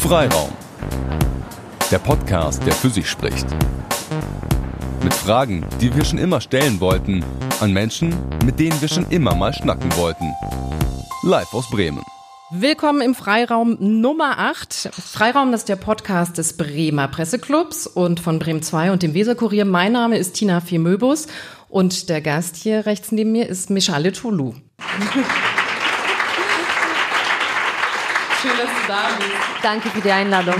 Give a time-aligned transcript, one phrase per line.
[0.00, 0.52] Freiraum.
[1.90, 3.46] Der Podcast, der für sich spricht.
[5.02, 7.24] Mit Fragen, die wir schon immer stellen wollten,
[7.58, 8.14] an Menschen,
[8.44, 10.32] mit denen wir schon immer mal schnacken wollten.
[11.24, 12.02] Live aus Bremen.
[12.50, 14.90] Willkommen im Freiraum Nummer 8.
[14.92, 19.64] Freiraum das ist der Podcast des Bremer Presseclubs und von Bremen 2 und dem Weserkurier.
[19.64, 21.26] Mein Name ist Tina Fiemöbus
[21.68, 24.54] und der Gast hier rechts neben mir ist Michale Toulou.
[28.40, 29.64] Schön, dass du da bist.
[29.64, 30.54] Danke für die Einladung.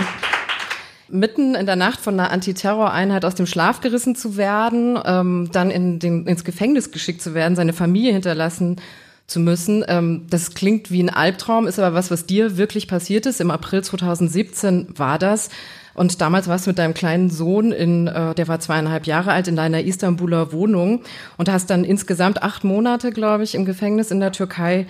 [1.08, 5.70] Mitten in der Nacht von einer Antiterroreinheit aus dem Schlaf gerissen zu werden, ähm, dann
[5.70, 8.80] in den, ins Gefängnis geschickt zu werden, seine Familie hinterlassen
[9.28, 9.84] zu müssen.
[9.86, 13.40] Ähm, das klingt wie ein Albtraum, ist aber was, was dir wirklich passiert ist.
[13.40, 15.48] Im April 2017 war das.
[15.94, 19.46] Und damals warst du mit deinem kleinen Sohn in, äh, der war zweieinhalb Jahre alt,
[19.46, 21.02] in deiner Istanbuler Wohnung
[21.36, 24.86] und hast dann insgesamt acht Monate, glaube ich, im Gefängnis in der Türkei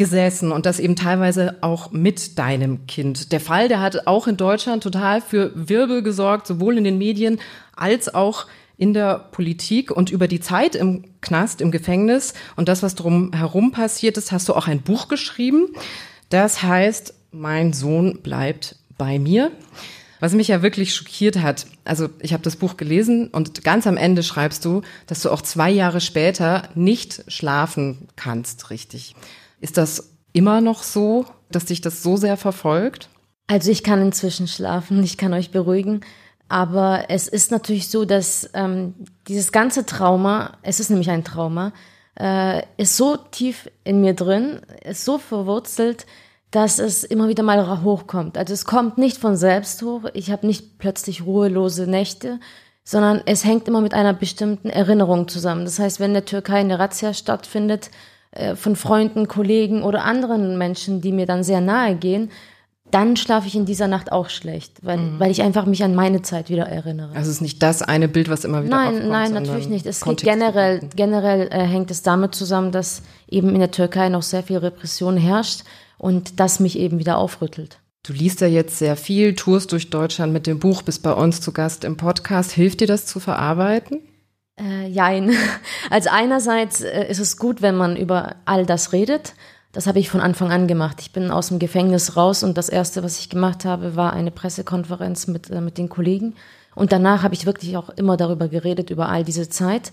[0.00, 3.32] gesessen und das eben teilweise auch mit deinem Kind.
[3.32, 7.38] Der Fall, der hat auch in Deutschland total für Wirbel gesorgt, sowohl in den Medien
[7.76, 8.46] als auch
[8.78, 13.34] in der Politik und über die Zeit im Knast, im Gefängnis und das, was drum
[13.34, 15.66] herum passiert ist, hast du auch ein Buch geschrieben.
[16.30, 19.52] Das heißt, mein Sohn bleibt bei mir.
[20.18, 23.98] Was mich ja wirklich schockiert hat, also ich habe das Buch gelesen und ganz am
[23.98, 29.14] Ende schreibst du, dass du auch zwei Jahre später nicht schlafen kannst, richtig.
[29.60, 33.08] Ist das immer noch so, dass dich das so sehr verfolgt?
[33.46, 36.00] Also ich kann inzwischen schlafen, ich kann euch beruhigen.
[36.48, 38.94] Aber es ist natürlich so, dass ähm,
[39.28, 41.72] dieses ganze Trauma, es ist nämlich ein Trauma,
[42.18, 46.06] äh, ist so tief in mir drin, ist so verwurzelt,
[46.50, 48.36] dass es immer wieder mal hochkommt.
[48.36, 50.04] Also es kommt nicht von selbst hoch.
[50.14, 52.40] Ich habe nicht plötzlich ruhelose Nächte,
[52.82, 55.64] sondern es hängt immer mit einer bestimmten Erinnerung zusammen.
[55.64, 57.90] Das heißt, wenn in der Türkei eine Razzia stattfindet,
[58.32, 62.30] äh, von Freunden, Kollegen oder anderen Menschen, die mir dann sehr nahe gehen,
[62.90, 65.20] dann schlafe ich in dieser Nacht auch schlecht, weil, mhm.
[65.20, 67.10] weil ich einfach mich an meine Zeit wieder erinnere.
[67.14, 69.10] Also es ist nicht das eine Bild, was immer wieder nein, aufkommt.
[69.10, 69.86] Nein, natürlich nicht.
[69.86, 74.22] Es geht generell, generell äh, hängt es damit zusammen, dass eben in der Türkei noch
[74.22, 75.62] sehr viel Repression herrscht
[75.98, 77.78] und das mich eben wieder aufrüttelt.
[78.02, 81.40] Du liest ja jetzt sehr viel, tourst durch Deutschland mit dem Buch, bist bei uns
[81.40, 82.50] zu Gast im Podcast.
[82.52, 84.00] Hilft dir das zu verarbeiten?
[84.60, 85.32] Äh, jein.
[85.90, 89.34] Also einerseits äh, ist es gut, wenn man über all das redet.
[89.72, 90.98] Das habe ich von Anfang an gemacht.
[91.00, 94.30] Ich bin aus dem Gefängnis raus und das Erste, was ich gemacht habe, war eine
[94.30, 96.34] Pressekonferenz mit, äh, mit den Kollegen.
[96.74, 99.92] Und danach habe ich wirklich auch immer darüber geredet, über all diese Zeit.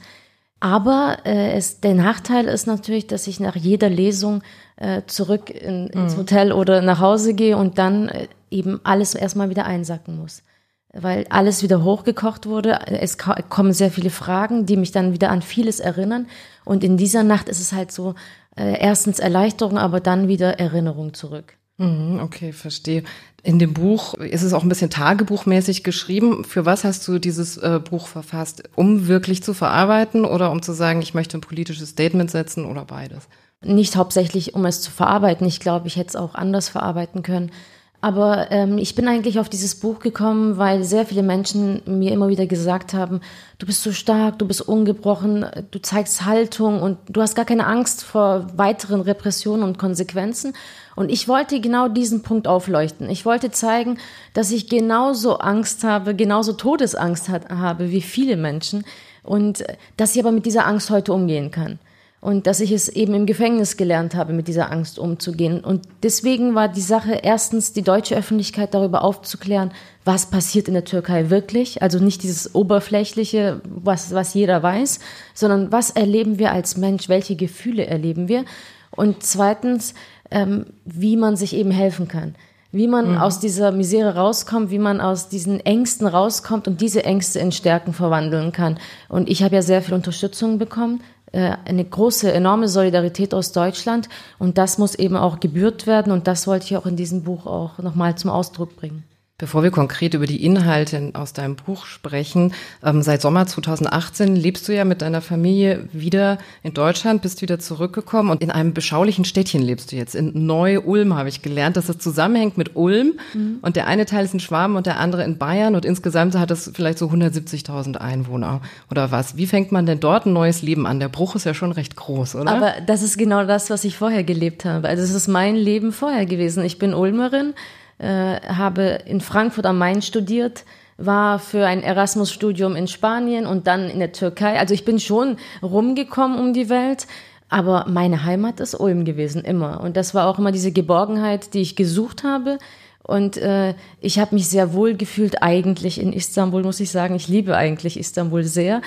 [0.59, 4.43] Aber äh, es, der Nachteil ist natürlich, dass ich nach jeder Lesung
[4.75, 6.19] äh, zurück in, ins mhm.
[6.19, 10.43] Hotel oder nach Hause gehe und dann äh, eben alles erstmal wieder einsacken muss
[10.93, 12.79] weil alles wieder hochgekocht wurde.
[12.87, 16.27] Es kommen sehr viele Fragen, die mich dann wieder an vieles erinnern.
[16.65, 18.15] Und in dieser Nacht ist es halt so,
[18.55, 21.53] äh, erstens Erleichterung, aber dann wieder Erinnerung zurück.
[21.77, 23.03] Mhm, okay, verstehe.
[23.43, 26.43] In dem Buch ist es auch ein bisschen tagebuchmäßig geschrieben.
[26.43, 28.63] Für was hast du dieses äh, Buch verfasst?
[28.75, 32.83] Um wirklich zu verarbeiten oder um zu sagen, ich möchte ein politisches Statement setzen oder
[32.83, 33.27] beides?
[33.63, 35.47] Nicht hauptsächlich, um es zu verarbeiten.
[35.47, 37.51] Ich glaube, ich hätte es auch anders verarbeiten können.
[37.99, 42.29] Aber ähm, ich bin eigentlich auf dieses Buch gekommen, weil sehr viele Menschen mir immer
[42.29, 43.21] wieder gesagt haben,
[43.57, 47.65] du bist so stark, du bist ungebrochen, du zeigst Haltung und du hast gar keine
[47.65, 50.53] Angst vor weiteren Repressionen und Konsequenzen.
[50.95, 53.09] Und ich wollte genau diesen Punkt aufleuchten.
[53.09, 53.97] Ich wollte zeigen,
[54.35, 58.85] dass ich genauso Angst habe, genauso Todesangst hat, habe wie viele Menschen
[59.23, 59.63] und
[59.97, 61.79] dass ich aber mit dieser Angst heute umgehen kann
[62.19, 65.63] und dass ich es eben im Gefängnis gelernt habe, mit dieser Angst umzugehen.
[65.63, 69.71] Und deswegen war die Sache erstens, die deutsche Öffentlichkeit darüber aufzuklären,
[70.03, 71.81] was passiert in der Türkei wirklich.
[71.83, 74.99] Also nicht dieses oberflächliche, was, was jeder weiß,
[75.35, 78.45] sondern was erleben wir als Mensch, welche Gefühle erleben wir.
[78.89, 79.93] Und zweitens,
[80.31, 82.33] ähm, wie man sich eben helfen kann.
[82.71, 83.17] Wie man mhm.
[83.19, 87.93] aus dieser Misere rauskommt, wie man aus diesen Ängsten rauskommt und diese Ängste in Stärken
[87.93, 88.79] verwandeln kann.
[89.07, 91.01] Und ich habe ja sehr viel Unterstützung bekommen,
[91.33, 94.07] eine große, enorme Solidarität aus Deutschland
[94.39, 97.45] und das muss eben auch gebührt werden und das wollte ich auch in diesem Buch
[97.45, 99.03] auch nochmal zum Ausdruck bringen.
[99.39, 104.67] Bevor wir konkret über die Inhalte aus deinem Buch sprechen, ähm, seit Sommer 2018 lebst
[104.67, 109.25] du ja mit deiner Familie wieder in Deutschland, bist wieder zurückgekommen und in einem beschaulichen
[109.25, 110.15] Städtchen lebst du jetzt.
[110.15, 113.59] In Neu-Ulm habe ich gelernt, dass das zusammenhängt mit Ulm mhm.
[113.61, 116.49] und der eine Teil ist in Schwaben und der andere in Bayern und insgesamt hat
[116.49, 119.37] es vielleicht so 170.000 Einwohner oder was.
[119.37, 120.99] Wie fängt man denn dort ein neues Leben an?
[120.99, 122.49] Der Bruch ist ja schon recht groß, oder?
[122.49, 124.87] Aber das ist genau das, was ich vorher gelebt habe.
[124.87, 126.63] Also es ist mein Leben vorher gewesen.
[126.65, 127.53] Ich bin Ulmerin
[127.99, 130.63] äh, habe in Frankfurt am Main studiert,
[130.97, 134.59] war für ein Erasmus-Studium in Spanien und dann in der Türkei.
[134.59, 137.07] Also ich bin schon rumgekommen um die Welt,
[137.49, 139.81] aber meine Heimat ist Ulm gewesen, immer.
[139.81, 142.57] Und das war auch immer diese Geborgenheit, die ich gesucht habe.
[143.03, 147.15] Und äh, ich habe mich sehr wohl gefühlt eigentlich in Istanbul, muss ich sagen.
[147.15, 148.81] Ich liebe eigentlich Istanbul sehr.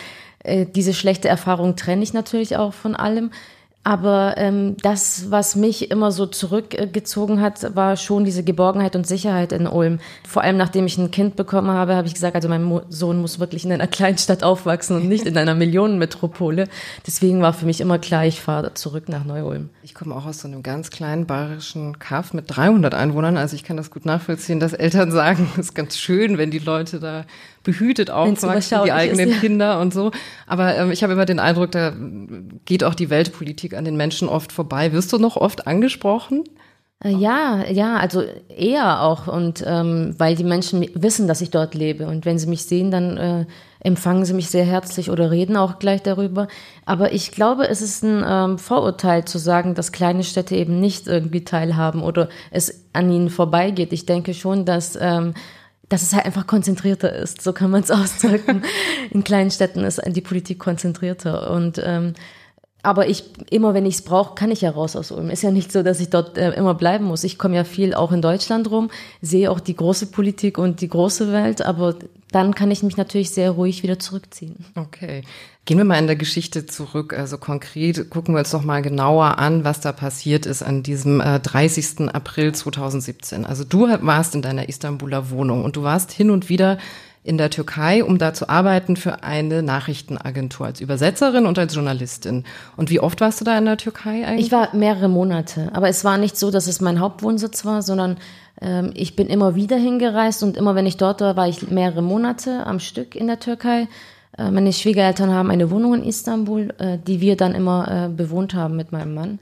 [0.44, 3.30] Äh, diese schlechte Erfahrung trenne ich natürlich auch von allem.
[3.82, 9.52] Aber ähm, das, was mich immer so zurückgezogen hat, war schon diese Geborgenheit und Sicherheit
[9.52, 10.00] in Ulm.
[10.28, 13.22] Vor allem nachdem ich ein Kind bekommen habe, habe ich gesagt, also mein Mo Sohn
[13.22, 16.68] muss wirklich in einer Kleinstadt aufwachsen und nicht in einer Millionenmetropole.
[17.06, 19.70] Deswegen war für mich immer klar, ich fahre zurück nach Neu-Ulm.
[19.82, 23.38] Ich komme auch aus so einem ganz kleinen bayerischen Kaff mit 300 Einwohnern.
[23.38, 26.58] Also ich kann das gut nachvollziehen, dass Eltern sagen, es ist ganz schön, wenn die
[26.58, 27.24] Leute da
[27.62, 29.40] behütet aufwachsen, die eigenen ist, ja.
[29.40, 30.10] Kinder und so.
[30.46, 31.92] Aber ähm, ich habe immer den Eindruck, da
[32.64, 34.92] geht auch die Weltpolitik an den Menschen oft vorbei.
[34.92, 36.44] Wirst du noch oft angesprochen?
[37.02, 41.74] Äh, ja, ja, also eher auch und ähm, weil die Menschen wissen, dass ich dort
[41.74, 43.46] lebe und wenn sie mich sehen, dann äh,
[43.80, 46.46] empfangen sie mich sehr herzlich oder reden auch gleich darüber.
[46.84, 51.06] Aber ich glaube, es ist ein ähm, Vorurteil zu sagen, dass kleine Städte eben nicht
[51.06, 53.94] irgendwie teilhaben oder es an ihnen vorbeigeht.
[53.94, 55.32] Ich denke schon, dass ähm,
[55.90, 57.42] dass es halt einfach konzentrierter ist.
[57.42, 58.62] So kann man es ausdrücken.
[59.10, 61.50] In kleinen Städten ist die Politik konzentrierter.
[61.50, 62.14] Und ähm,
[62.82, 65.28] aber ich, immer wenn ich es brauche, kann ich ja raus aus Ulm.
[65.28, 67.25] Ist ja nicht so, dass ich dort äh, immer bleiben muss.
[67.25, 68.90] Ich komme ja viel auch in Deutschland rum,
[69.20, 71.96] sehe auch die große Politik und die große Welt, aber
[72.32, 74.64] dann kann ich mich natürlich sehr ruhig wieder zurückziehen.
[74.74, 75.22] Okay.
[75.64, 77.12] Gehen wir mal in der Geschichte zurück.
[77.12, 81.20] Also konkret gucken wir uns doch mal genauer an, was da passiert ist an diesem
[81.20, 82.12] äh, 30.
[82.12, 83.44] April 2017.
[83.44, 86.78] Also du warst in deiner Istanbuler Wohnung und du warst hin und wieder
[87.22, 92.44] in der Türkei, um da zu arbeiten für eine Nachrichtenagentur als Übersetzerin und als Journalistin.
[92.76, 94.46] Und wie oft warst du da in der Türkei eigentlich?
[94.46, 98.16] Ich war mehrere Monate, aber es war nicht so, dass es mein Hauptwohnsitz war, sondern
[98.94, 102.66] ich bin immer wieder hingereist und immer wenn ich dort war, war ich mehrere Monate
[102.66, 103.88] am Stück in der Türkei.
[104.40, 108.54] Äh, meine Schwiegereltern haben eine Wohnung in Istanbul, äh, die wir dann immer äh, bewohnt
[108.54, 109.38] haben mit meinem Mann.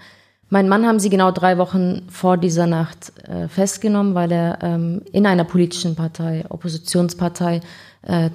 [0.50, 3.12] Mein Mann haben sie genau drei Wochen vor dieser Nacht
[3.48, 7.60] festgenommen, weil er ähm, in einer politischen Partei, Oppositionspartei,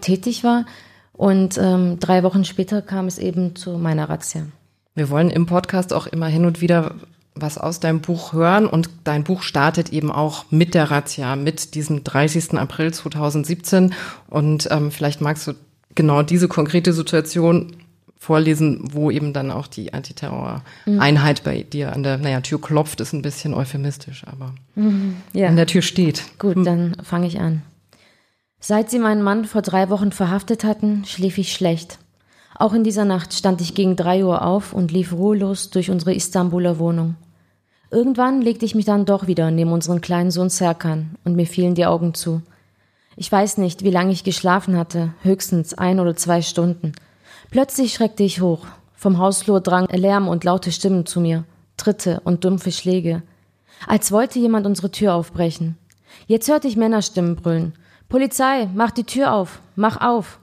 [0.01, 0.67] tätig war.
[1.13, 4.43] Und ähm, drei Wochen später kam es eben zu meiner Razzia.
[4.93, 6.93] Wir wollen im Podcast auch immer hin und wieder
[7.35, 11.75] was aus deinem Buch hören und dein Buch startet eben auch mit der Razzia, mit
[11.75, 12.53] diesem 30.
[12.59, 13.93] April 2017
[14.29, 15.53] und ähm, vielleicht magst du
[15.95, 17.75] genau diese konkrete Situation
[18.23, 21.45] vorlesen, wo eben dann auch die Antiterror-Einheit mhm.
[21.45, 25.47] bei dir an der naja, Tür klopft, ist ein bisschen euphemistisch, aber mhm, ja.
[25.47, 26.23] an der Tür steht.
[26.39, 26.63] Gut, hm.
[26.63, 27.63] dann fange ich an.
[28.59, 31.99] Seit sie meinen Mann vor drei Wochen verhaftet hatten, schlief ich schlecht.
[32.55, 36.13] Auch in dieser Nacht stand ich gegen drei Uhr auf und lief ruhelos durch unsere
[36.13, 37.15] Istanbuler Wohnung.
[37.93, 41.75] Irgendwann legte ich mich dann doch wieder neben unseren kleinen Sohn Serkan und mir fielen
[41.75, 42.41] die Augen zu.
[43.15, 46.93] Ich weiß nicht, wie lange ich geschlafen hatte, höchstens ein oder zwei Stunden.
[47.51, 48.65] Plötzlich schreckte ich hoch.
[48.95, 51.43] Vom Hausflur drang Lärm und laute Stimmen zu mir,
[51.77, 53.21] Tritte und dumpfe Schläge.
[53.85, 55.77] Als wollte jemand unsere Tür aufbrechen.
[56.25, 57.73] Jetzt hörte ich Männerstimmen brüllen.
[58.09, 60.39] Polizei, mach die Tür auf, mach auf.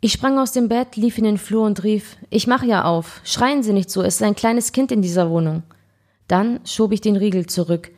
[0.00, 3.20] Ich sprang aus dem Bett, lief in den Flur und rief, ich mach ja auf,
[3.22, 5.62] schreien Sie nicht so, es ist ein kleines Kind in dieser Wohnung.
[6.28, 7.90] Dann schob ich den Riegel zurück.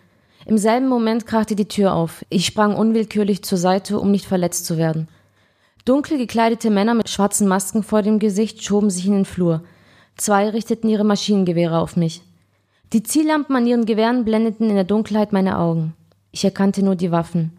[0.47, 2.25] Im selben Moment krachte die Tür auf.
[2.29, 5.09] Ich sprang unwillkürlich zur Seite, um nicht verletzt zu werden.
[5.85, 9.63] Dunkel gekleidete Männer mit schwarzen Masken vor dem Gesicht schoben sich in den Flur.
[10.17, 12.23] Zwei richteten ihre Maschinengewehre auf mich.
[12.93, 15.95] Die Ziellampen an ihren Gewehren blendeten in der Dunkelheit meine Augen.
[16.33, 17.57] Ich erkannte nur die Waffen.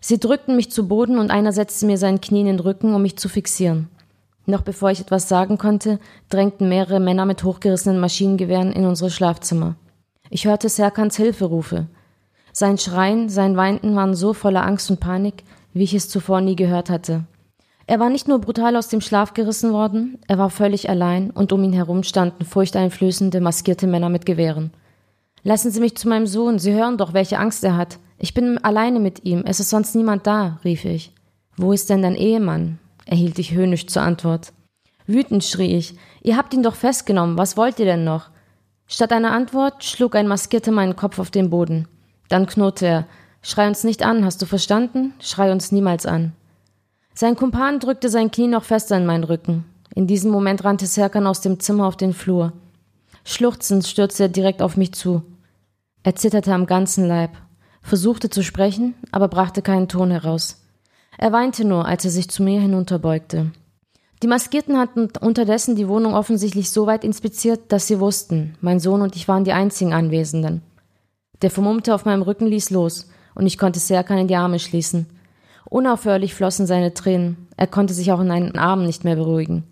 [0.00, 3.02] Sie drückten mich zu Boden und einer setzte mir sein Knie in den Rücken, um
[3.02, 3.88] mich zu fixieren.
[4.46, 9.74] Noch bevor ich etwas sagen konnte, drängten mehrere Männer mit hochgerissenen Maschinengewehren in unsere Schlafzimmer.
[10.30, 11.86] Ich hörte Serkans Hilferufe.
[12.52, 16.56] Sein Schreien, sein Weinten waren so voller Angst und Panik, wie ich es zuvor nie
[16.56, 17.24] gehört hatte.
[17.86, 21.52] Er war nicht nur brutal aus dem Schlaf gerissen worden, er war völlig allein und
[21.52, 24.72] um ihn herum standen furchteinflößende, maskierte Männer mit Gewehren.
[25.44, 27.98] Lassen Sie mich zu meinem Sohn, Sie hören doch, welche Angst er hat.
[28.18, 31.12] Ich bin alleine mit ihm, es ist sonst niemand da, rief ich.
[31.56, 32.78] Wo ist denn dein Ehemann?
[33.04, 34.52] erhielt ich höhnisch zur Antwort.
[35.06, 35.94] Wütend schrie ich.
[36.22, 38.30] Ihr habt ihn doch festgenommen, was wollt ihr denn noch?
[38.86, 41.88] Statt einer Antwort schlug ein Maskierter meinen Kopf auf den Boden.
[42.28, 43.06] Dann knurrte er.
[43.42, 45.14] Schrei uns nicht an, hast du verstanden?
[45.20, 46.32] Schrei uns niemals an.
[47.14, 49.64] Sein Kumpan drückte sein Knie noch fester in meinen Rücken.
[49.94, 52.52] In diesem Moment rannte Serkan aus dem Zimmer auf den Flur.
[53.24, 55.22] Schluchzend stürzte er direkt auf mich zu.
[56.02, 57.30] Er zitterte am ganzen Leib,
[57.82, 60.62] versuchte zu sprechen, aber brachte keinen Ton heraus.
[61.18, 63.50] Er weinte nur, als er sich zu mir hinunterbeugte.
[64.22, 69.02] Die Maskierten hatten unterdessen die Wohnung offensichtlich so weit inspiziert, dass sie wussten, mein Sohn
[69.02, 70.62] und ich waren die einzigen Anwesenden.
[71.42, 75.06] Der Vermummte auf meinem Rücken ließ los, und ich konnte Serkan in die Arme schließen.
[75.68, 77.48] Unaufhörlich flossen seine Tränen.
[77.58, 79.64] Er konnte sich auch in einen Arm nicht mehr beruhigen.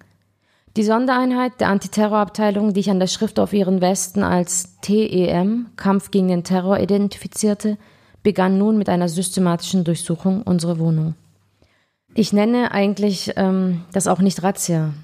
[0.77, 6.11] Die Sondereinheit der Antiterrorabteilung, die ich an der Schrift auf ihren Westen als TEM, Kampf
[6.11, 7.79] gegen den Terror, identifizierte,
[8.23, 11.15] begann nun mit einer systematischen Durchsuchung unserer Wohnung.
[12.15, 14.95] Ich nenne eigentlich ähm, das auch nicht Razzia.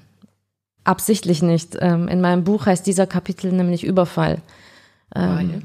[0.83, 1.77] Absichtlich nicht.
[1.79, 4.41] Ähm, in meinem Buch heißt dieser Kapitel nämlich Überfall.
[5.13, 5.63] Ähm,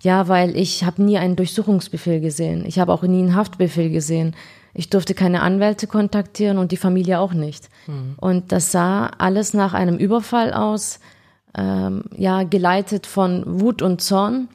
[0.00, 2.64] ja, weil ich habe nie einen Durchsuchungsbefehl gesehen.
[2.64, 4.36] Ich habe auch nie einen Haftbefehl gesehen.
[4.72, 7.68] Ich durfte keine Anwälte kontaktieren und die Familie auch nicht.
[7.88, 8.14] Mhm.
[8.16, 11.00] Und das sah alles nach einem Überfall aus,
[11.56, 14.48] ähm, ja, geleitet von Wut und Zorn.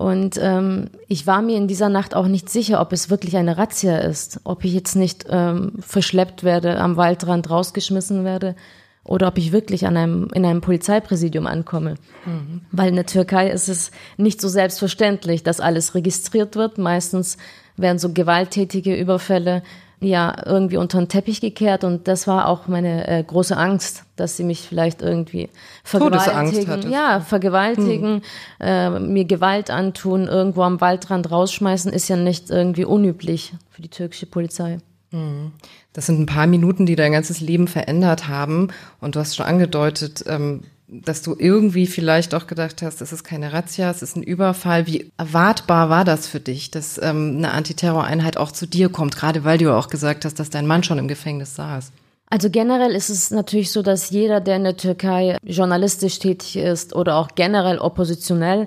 [0.00, 3.58] Und ähm, ich war mir in dieser Nacht auch nicht sicher, ob es wirklich eine
[3.58, 8.56] Razzia ist, ob ich jetzt nicht ähm, verschleppt werde, am Waldrand rausgeschmissen werde
[9.04, 11.96] oder ob ich wirklich an einem, in einem Polizeipräsidium ankomme.
[12.24, 12.62] Mhm.
[12.72, 16.78] Weil in der Türkei ist es nicht so selbstverständlich, dass alles registriert wird.
[16.78, 17.36] Meistens
[17.76, 19.62] werden so gewalttätige Überfälle
[20.00, 24.36] ja irgendwie unter den Teppich gekehrt und das war auch meine äh, große Angst, dass
[24.36, 25.48] sie mich vielleicht irgendwie
[25.84, 28.22] vergewaltigen, ja, vergewaltigen, hm.
[28.60, 33.88] äh, mir Gewalt antun, irgendwo am Waldrand rausschmeißen, ist ja nicht irgendwie unüblich für die
[33.88, 34.78] türkische Polizei.
[35.10, 35.52] Hm.
[35.92, 38.68] Das sind ein paar Minuten, die dein ganzes Leben verändert haben
[39.00, 43.22] und du hast schon angedeutet, ähm, dass du irgendwie vielleicht auch gedacht hast, es ist
[43.22, 44.86] keine Razzia, es ist ein Überfall.
[44.86, 49.44] Wie erwartbar war das für dich, dass ähm, eine Antiterroreinheit auch zu dir kommt, gerade
[49.44, 51.92] weil du auch gesagt hast, dass dein Mann schon im Gefängnis saß?
[52.28, 56.94] Also generell ist es natürlich so, dass jeder, der in der Türkei journalistisch tätig ist
[56.94, 58.66] oder auch generell oppositionell,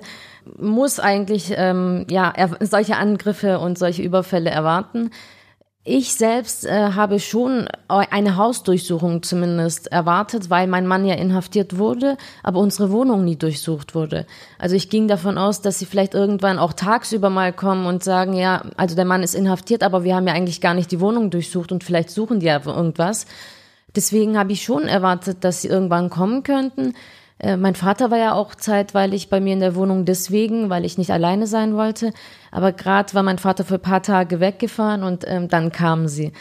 [0.58, 5.10] muss eigentlich ähm, ja solche Angriffe und solche Überfälle erwarten.
[5.86, 12.16] Ich selbst äh, habe schon eine Hausdurchsuchung zumindest erwartet, weil mein Mann ja inhaftiert wurde,
[12.42, 14.24] aber unsere Wohnung nie durchsucht wurde.
[14.58, 18.32] Also ich ging davon aus, dass sie vielleicht irgendwann auch tagsüber mal kommen und sagen,
[18.32, 21.28] ja, also der Mann ist inhaftiert, aber wir haben ja eigentlich gar nicht die Wohnung
[21.28, 23.26] durchsucht und vielleicht suchen die ja irgendwas.
[23.94, 26.94] Deswegen habe ich schon erwartet, dass sie irgendwann kommen könnten.
[27.38, 30.98] Äh, mein Vater war ja auch zeitweilig bei mir in der Wohnung deswegen, weil ich
[30.98, 32.12] nicht alleine sein wollte.
[32.50, 36.32] Aber gerade war mein Vater für ein paar Tage weggefahren und ähm, dann kamen sie.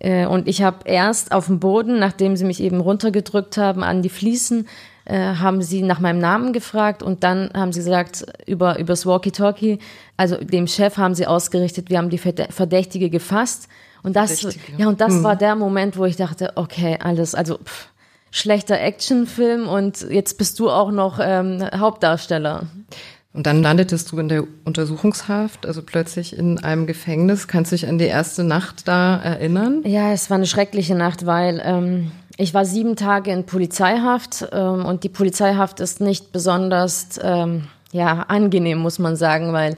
[0.00, 4.02] Äh, und ich habe erst auf dem Boden, nachdem sie mich eben runtergedrückt haben an
[4.02, 4.66] die Fliesen,
[5.04, 9.78] äh, haben sie nach meinem Namen gefragt und dann haben sie gesagt über übers Walkie-Talkie,
[10.16, 13.68] also dem Chef haben sie ausgerichtet, wir haben die Verdächtige gefasst
[14.02, 15.24] und das ja und das hm.
[15.24, 17.88] war der Moment, wo ich dachte, okay, alles, also pff,
[18.30, 22.66] schlechter Actionfilm und jetzt bist du auch noch ähm, Hauptdarsteller.
[23.32, 27.46] Und dann landetest du in der Untersuchungshaft, also plötzlich in einem Gefängnis.
[27.46, 29.82] Kannst du dich an die erste Nacht da erinnern?
[29.84, 34.84] Ja, es war eine schreckliche Nacht, weil ähm, ich war sieben Tage in Polizeihaft ähm,
[34.84, 39.76] und die Polizeihaft ist nicht besonders ähm, ja, angenehm, muss man sagen, weil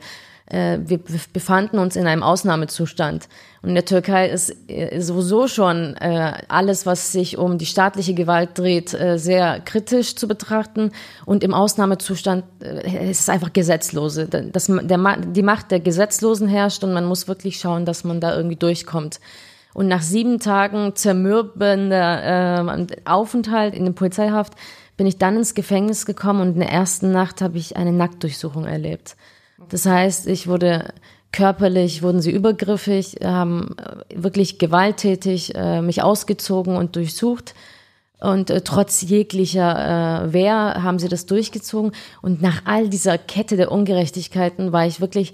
[0.50, 1.00] wir
[1.33, 3.28] befanden uns in einem Ausnahmezustand.
[3.62, 8.14] Und in der Türkei ist äh, sowieso schon äh, alles, was sich um die staatliche
[8.14, 10.92] Gewalt dreht, äh, sehr kritisch zu betrachten.
[11.26, 14.26] Und im Ausnahmezustand äh, ist es einfach Gesetzlose.
[14.26, 18.35] Dass der, die Macht der Gesetzlosen herrscht und man muss wirklich schauen, dass man da
[18.35, 19.21] irgendwie durchkommt.
[19.75, 24.54] Und nach sieben Tagen zermürbender äh, Aufenthalt in der Polizeihaft
[24.97, 28.64] bin ich dann ins Gefängnis gekommen und in der ersten Nacht habe ich eine Nacktdurchsuchung
[28.64, 29.16] erlebt.
[29.71, 30.93] Das heißt, ich wurde
[31.33, 37.55] körperlich, wurden sie übergriffig, haben äh, wirklich gewalttätig äh, mich ausgezogen und durchsucht.
[38.21, 41.93] Und äh, trotz jeglicher äh, Wehr haben sie das durchgezogen.
[42.21, 45.33] Und nach all dieser Kette der Ungerechtigkeiten war ich wirklich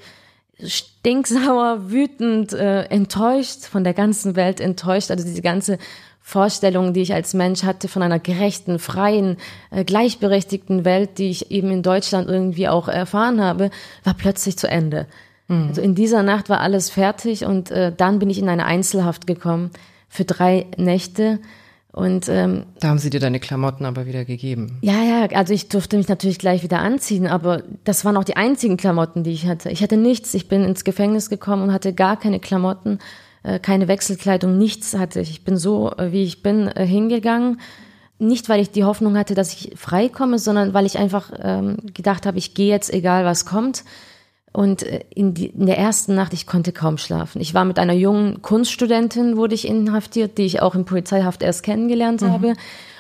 [0.64, 5.10] stinksauer, wütend, äh, enttäuscht, von der ganzen Welt enttäuscht.
[5.10, 5.78] Also diese ganze
[6.20, 9.36] Vorstellungen, die ich als Mensch hatte von einer gerechten, freien,
[9.70, 13.70] äh, gleichberechtigten Welt, die ich eben in Deutschland irgendwie auch erfahren habe,
[14.02, 15.06] war plötzlich zu Ende.
[15.48, 15.68] Mhm.
[15.68, 19.26] Also in dieser Nacht war alles fertig und äh, dann bin ich in eine Einzelhaft
[19.26, 19.70] gekommen
[20.08, 21.38] für drei Nächte.
[21.96, 24.76] Und ähm, da haben sie dir deine Klamotten aber wieder gegeben.
[24.82, 28.36] Ja, ja, also ich durfte mich natürlich gleich wieder anziehen, aber das waren auch die
[28.36, 29.70] einzigen Klamotten, die ich hatte.
[29.70, 30.34] Ich hatte nichts.
[30.34, 32.98] Ich bin ins Gefängnis gekommen und hatte gar keine Klamotten.
[33.42, 35.30] Äh, keine Wechselkleidung, nichts hatte ich.
[35.30, 37.62] Ich bin so, äh, wie ich bin, äh, hingegangen.
[38.18, 42.26] Nicht, weil ich die Hoffnung hatte, dass ich freikomme, sondern weil ich einfach ähm, gedacht
[42.26, 43.84] habe, ich gehe jetzt, egal was kommt.
[44.52, 47.42] Und in, die, in der ersten Nacht, ich konnte kaum schlafen.
[47.42, 51.62] Ich war mit einer jungen Kunststudentin, wurde ich inhaftiert, die ich auch in Polizeihaft erst
[51.62, 52.30] kennengelernt mhm.
[52.30, 52.52] habe.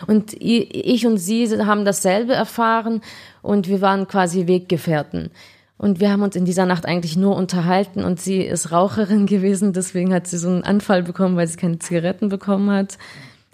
[0.06, 3.00] Und ich und sie haben dasselbe erfahren
[3.40, 5.30] und wir waren quasi Weggefährten.
[5.78, 9.72] Und wir haben uns in dieser Nacht eigentlich nur unterhalten und sie ist Raucherin gewesen,
[9.72, 12.98] deswegen hat sie so einen Anfall bekommen, weil sie keine Zigaretten bekommen hat.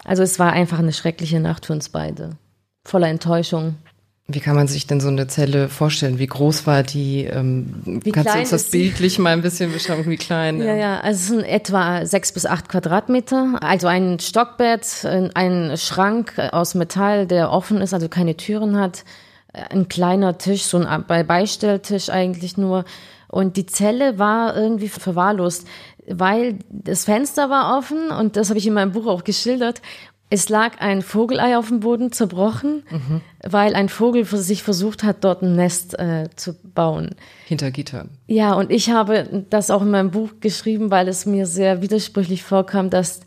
[0.05, 2.31] Also es war einfach eine schreckliche Nacht für uns beide.
[2.85, 3.75] Voller Enttäuschung.
[4.27, 6.17] Wie kann man sich denn so eine Zelle vorstellen?
[6.17, 7.25] Wie groß war die?
[7.25, 10.61] Ähm, wie kannst du uns das bildlich mal ein bisschen beschreiben, wie klein?
[10.61, 13.59] Ja, ja, also es sind etwa sechs bis acht Quadratmeter.
[13.61, 19.03] Also ein Stockbett, ein Schrank aus Metall, der offen ist, also keine Türen hat
[19.53, 22.85] ein kleiner Tisch, so ein Beistelltisch eigentlich nur.
[23.27, 25.67] Und die Zelle war irgendwie verwahrlost,
[26.07, 29.81] weil das Fenster war offen und das habe ich in meinem Buch auch geschildert.
[30.29, 33.21] Es lag ein Vogelei auf dem Boden zerbrochen, mhm.
[33.45, 37.15] Weil ein Vogel sich versucht hat, dort ein Nest äh, zu bauen.
[37.45, 38.09] Hinter Gittern.
[38.25, 42.43] Ja, und ich habe das auch in meinem Buch geschrieben, weil es mir sehr widersprüchlich
[42.43, 43.21] vorkam, dass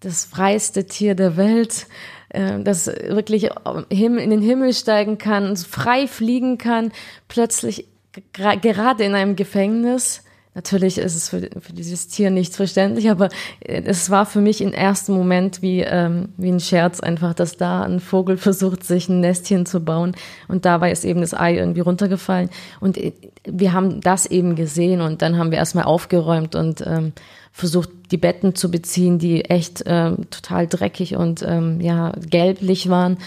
[0.00, 1.86] das freiste Tier der Welt,
[2.28, 3.50] äh, das wirklich
[3.88, 6.92] in den Himmel steigen kann, frei fliegen kann,
[7.28, 7.88] plötzlich
[8.32, 10.22] gerade in einem Gefängnis
[10.56, 13.28] Natürlich ist es für, für, dieses Tier nicht verständlich, aber
[13.60, 17.58] äh, es war für mich im ersten Moment wie, ähm, wie ein Scherz einfach, dass
[17.58, 20.16] da ein Vogel versucht, sich ein Nestchen zu bauen
[20.48, 22.48] und dabei ist eben das Ei irgendwie runtergefallen
[22.80, 23.12] und äh,
[23.44, 27.12] wir haben das eben gesehen und dann haben wir erstmal aufgeräumt und ähm,
[27.52, 33.18] versucht, die Betten zu beziehen, die echt ähm, total dreckig und ähm, ja gelblich waren.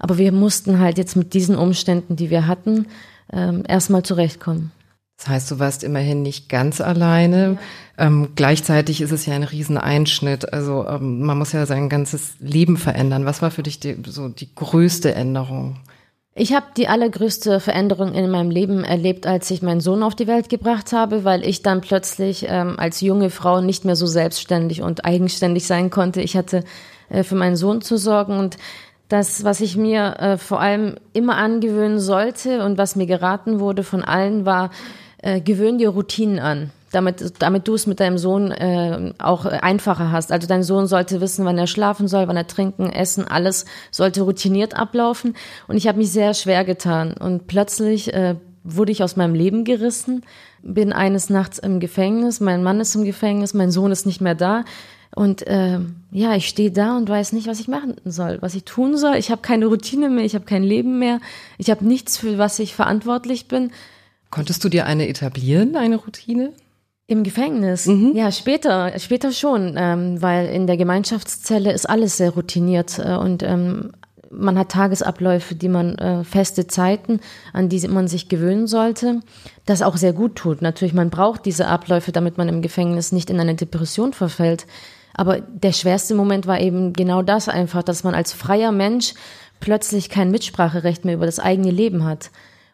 [0.00, 2.86] Aber wir mussten halt jetzt mit diesen Umständen, die wir hatten,
[3.32, 4.72] ähm, erstmal zurechtkommen.
[5.18, 7.58] Das heißt, du warst immerhin nicht ganz alleine.
[7.98, 8.06] Ja.
[8.06, 10.52] Ähm, gleichzeitig ist es ja ein Rieseneinschnitt.
[10.52, 13.24] Also ähm, man muss ja sein ganzes Leben verändern.
[13.24, 15.78] Was war für dich die, so die größte Änderung?
[16.34, 20.26] Ich habe die allergrößte Veränderung in meinem Leben erlebt, als ich meinen Sohn auf die
[20.26, 24.80] Welt gebracht habe, weil ich dann plötzlich ähm, als junge Frau nicht mehr so selbstständig
[24.80, 26.22] und eigenständig sein konnte.
[26.22, 26.64] Ich hatte
[27.10, 28.56] äh, für meinen Sohn zu sorgen und
[29.08, 33.84] das, was ich mir äh, vor allem immer angewöhnen sollte und was mir geraten wurde
[33.84, 34.70] von allen, war,
[35.22, 40.12] äh, gewöhn dir Routinen an, damit, damit du es mit deinem Sohn äh, auch einfacher
[40.12, 40.30] hast.
[40.30, 44.22] Also dein Sohn sollte wissen, wann er schlafen soll, wann er trinken, essen, alles sollte
[44.22, 45.34] routiniert ablaufen.
[45.68, 47.14] Und ich habe mich sehr schwer getan.
[47.14, 50.22] Und plötzlich äh, wurde ich aus meinem Leben gerissen,
[50.62, 54.34] bin eines Nachts im Gefängnis, mein Mann ist im Gefängnis, mein Sohn ist nicht mehr
[54.34, 54.64] da.
[55.14, 55.78] Und äh,
[56.10, 59.16] ja, ich stehe da und weiß nicht, was ich machen soll, was ich tun soll.
[59.16, 61.20] Ich habe keine Routine mehr, ich habe kein Leben mehr,
[61.58, 63.72] ich habe nichts, für was ich verantwortlich bin.
[64.32, 66.54] Konntest du dir eine etablieren, eine Routine?
[67.06, 67.86] Im Gefängnis?
[67.86, 68.12] Mhm.
[68.14, 73.42] Ja, später, später schon, ähm, weil in der Gemeinschaftszelle ist alles sehr routiniert äh, und
[73.42, 73.92] ähm,
[74.30, 77.20] man hat Tagesabläufe, die man äh, feste Zeiten,
[77.52, 79.20] an die man sich gewöhnen sollte,
[79.66, 80.62] das auch sehr gut tut.
[80.62, 84.66] Natürlich, man braucht diese Abläufe, damit man im Gefängnis nicht in eine Depression verfällt.
[85.12, 89.12] Aber der schwerste Moment war eben genau das einfach, dass man als freier Mensch
[89.60, 92.30] plötzlich kein Mitspracherecht mehr über das eigene Leben hat.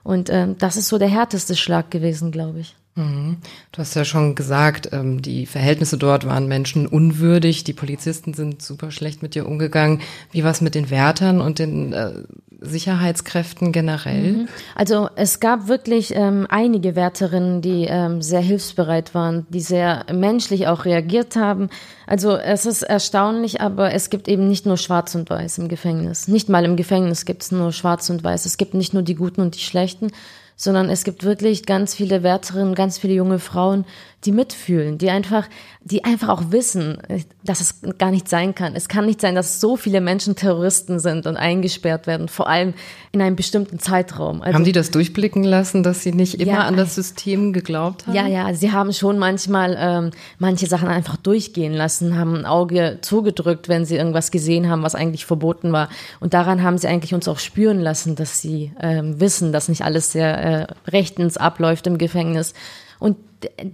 [0.09, 2.75] Und ähm, das ist so der härteste Schlag gewesen, glaube ich.
[2.98, 3.37] Mhm.
[3.70, 8.90] Du hast ja schon gesagt, ähm, die Verhältnisse dort waren menschenunwürdig, die Polizisten sind super
[8.90, 10.00] schlecht mit dir umgegangen.
[10.32, 12.12] Wie war es mit den Wärtern und den äh,
[12.61, 14.32] Sicherheitskräften generell?
[14.32, 14.48] Mhm.
[14.74, 20.66] Also es gab wirklich ähm, einige Wärterinnen, die ähm, sehr hilfsbereit waren, die sehr menschlich
[20.66, 21.70] auch reagiert haben.
[22.06, 26.26] Also es ist erstaunlich, aber es gibt eben nicht nur Schwarz und Weiß im Gefängnis.
[26.26, 28.44] Nicht mal im Gefängnis gibt es nur Schwarz und Weiß.
[28.44, 30.11] Es gibt nicht nur die Guten und die Schlechten,
[30.59, 33.87] sondern es gibt wirklich ganz viele Wärterinnen, ganz viele junge Frauen,
[34.24, 35.46] die mitfühlen, die einfach,
[35.81, 36.98] die einfach auch wissen,
[37.44, 38.74] dass es gar nicht sein kann.
[38.74, 42.74] Es kann nicht sein, dass so viele Menschen Terroristen sind und eingesperrt werden, vor allem
[43.12, 44.42] in einem bestimmten Zeitraum.
[44.42, 48.09] Also, haben die das durchblicken lassen, dass sie nicht immer ja, an das System geglaubt
[48.09, 48.14] haben?
[48.14, 52.98] Ja, ja, sie haben schon manchmal ähm, manche Sachen einfach durchgehen lassen, haben ein Auge
[53.02, 55.88] zugedrückt, wenn sie irgendwas gesehen haben, was eigentlich verboten war.
[56.18, 59.83] Und daran haben sie eigentlich uns auch spüren lassen, dass sie ähm, wissen, dass nicht
[59.83, 62.52] alles sehr äh, rechtens abläuft im Gefängnis.
[62.98, 63.16] Und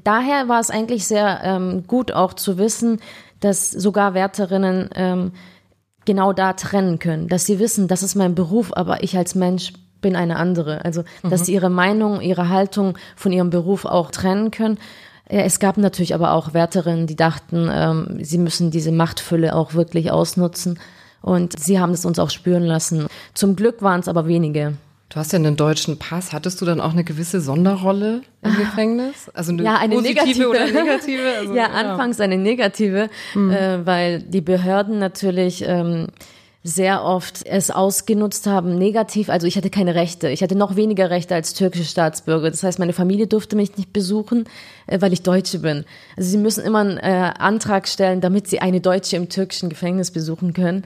[0.05, 3.01] daher war es eigentlich sehr ähm, gut auch zu wissen,
[3.41, 5.33] dass sogar Wärterinnen ähm,
[6.05, 9.73] genau da trennen können, dass sie wissen, das ist mein Beruf, aber ich als Mensch
[10.01, 10.85] bin eine andere.
[10.85, 11.45] Also, dass mhm.
[11.45, 14.79] sie ihre Meinung, ihre Haltung von ihrem Beruf auch trennen können.
[15.27, 20.11] Es gab natürlich aber auch Wärterinnen, die dachten, ähm, sie müssen diese Machtfülle auch wirklich
[20.11, 20.79] ausnutzen.
[21.23, 23.07] Und sie haben es uns auch spüren lassen.
[23.33, 24.75] Zum Glück waren es aber wenige.
[25.15, 26.33] Du hast ja einen deutschen Pass.
[26.33, 28.57] Hattest du dann auch eine gewisse Sonderrolle im ah.
[28.57, 29.31] Gefängnis?
[29.33, 30.49] Also eine, ja, eine positive negative.
[30.49, 31.23] oder negative?
[31.39, 33.51] Also, ja, anfangs eine negative, mhm.
[33.53, 36.09] äh, weil die Behörden natürlich ähm,
[36.65, 39.29] sehr oft es ausgenutzt haben, negativ.
[39.29, 40.31] Also ich hatte keine Rechte.
[40.31, 42.51] Ich hatte noch weniger Rechte als türkische Staatsbürger.
[42.51, 44.49] Das heißt, meine Familie durfte mich nicht besuchen,
[44.89, 45.85] äh, weil ich Deutsche bin.
[46.17, 50.11] Also sie müssen immer einen äh, Antrag stellen, damit sie eine Deutsche im türkischen Gefängnis
[50.11, 50.83] besuchen können.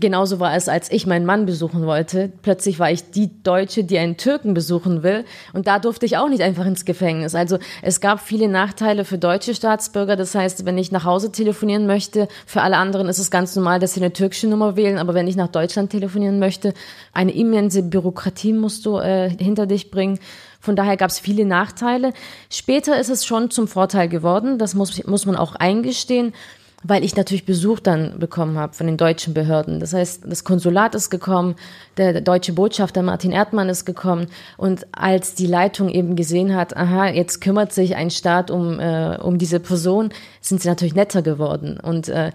[0.00, 2.32] Genauso war es, als ich meinen Mann besuchen wollte.
[2.40, 5.26] Plötzlich war ich die Deutsche, die einen Türken besuchen will.
[5.52, 7.34] Und da durfte ich auch nicht einfach ins Gefängnis.
[7.34, 10.16] Also es gab viele Nachteile für deutsche Staatsbürger.
[10.16, 13.78] Das heißt, wenn ich nach Hause telefonieren möchte, für alle anderen ist es ganz normal,
[13.78, 14.96] dass sie eine türkische Nummer wählen.
[14.96, 16.72] Aber wenn ich nach Deutschland telefonieren möchte,
[17.12, 20.18] eine immense Bürokratie musst du äh, hinter dich bringen.
[20.60, 22.12] Von daher gab es viele Nachteile.
[22.50, 24.58] Später ist es schon zum Vorteil geworden.
[24.58, 26.34] Das muss, muss man auch eingestehen.
[26.82, 29.80] Weil ich natürlich Besuch dann bekommen habe von den deutschen Behörden.
[29.80, 31.56] Das heißt, das Konsulat ist gekommen,
[31.96, 37.08] der deutsche Botschafter Martin Erdmann ist gekommen und als die Leitung eben gesehen hat, aha,
[37.08, 41.78] jetzt kümmert sich ein Staat um, äh, um diese Person, sind sie natürlich netter geworden
[41.78, 42.32] und äh,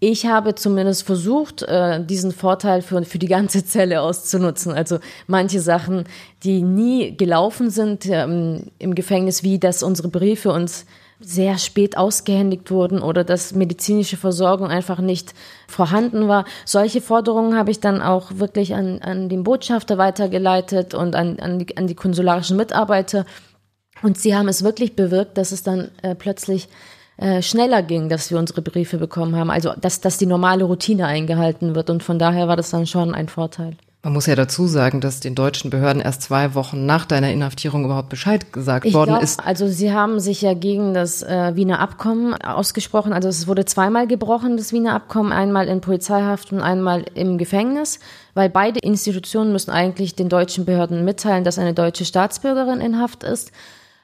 [0.00, 4.72] ich habe zumindest versucht, äh, diesen Vorteil für, für die ganze Zelle auszunutzen.
[4.72, 6.04] Also manche Sachen,
[6.42, 10.84] die nie gelaufen sind ähm, im Gefängnis, wie dass unsere Briefe uns
[11.26, 15.34] sehr spät ausgehändigt wurden oder dass medizinische Versorgung einfach nicht
[15.66, 16.44] vorhanden war.
[16.64, 21.58] Solche Forderungen habe ich dann auch wirklich an, an den Botschafter weitergeleitet und an, an,
[21.58, 23.24] die, an die konsularischen Mitarbeiter.
[24.02, 26.68] Und sie haben es wirklich bewirkt, dass es dann äh, plötzlich
[27.16, 29.50] äh, schneller ging, dass wir unsere Briefe bekommen haben.
[29.50, 31.88] Also, dass, dass die normale Routine eingehalten wird.
[31.90, 33.76] Und von daher war das dann schon ein Vorteil.
[34.04, 37.86] Man muss ja dazu sagen, dass den deutschen Behörden erst zwei Wochen nach deiner Inhaftierung
[37.86, 39.40] überhaupt Bescheid gesagt ich worden glaub, ist.
[39.42, 43.14] Also sie haben sich ja gegen das äh, Wiener Abkommen ausgesprochen.
[43.14, 47.98] Also es wurde zweimal gebrochen, das Wiener Abkommen, einmal in Polizeihaft und einmal im Gefängnis,
[48.34, 53.24] weil beide Institutionen müssen eigentlich den deutschen Behörden mitteilen, dass eine deutsche Staatsbürgerin in Haft
[53.24, 53.52] ist.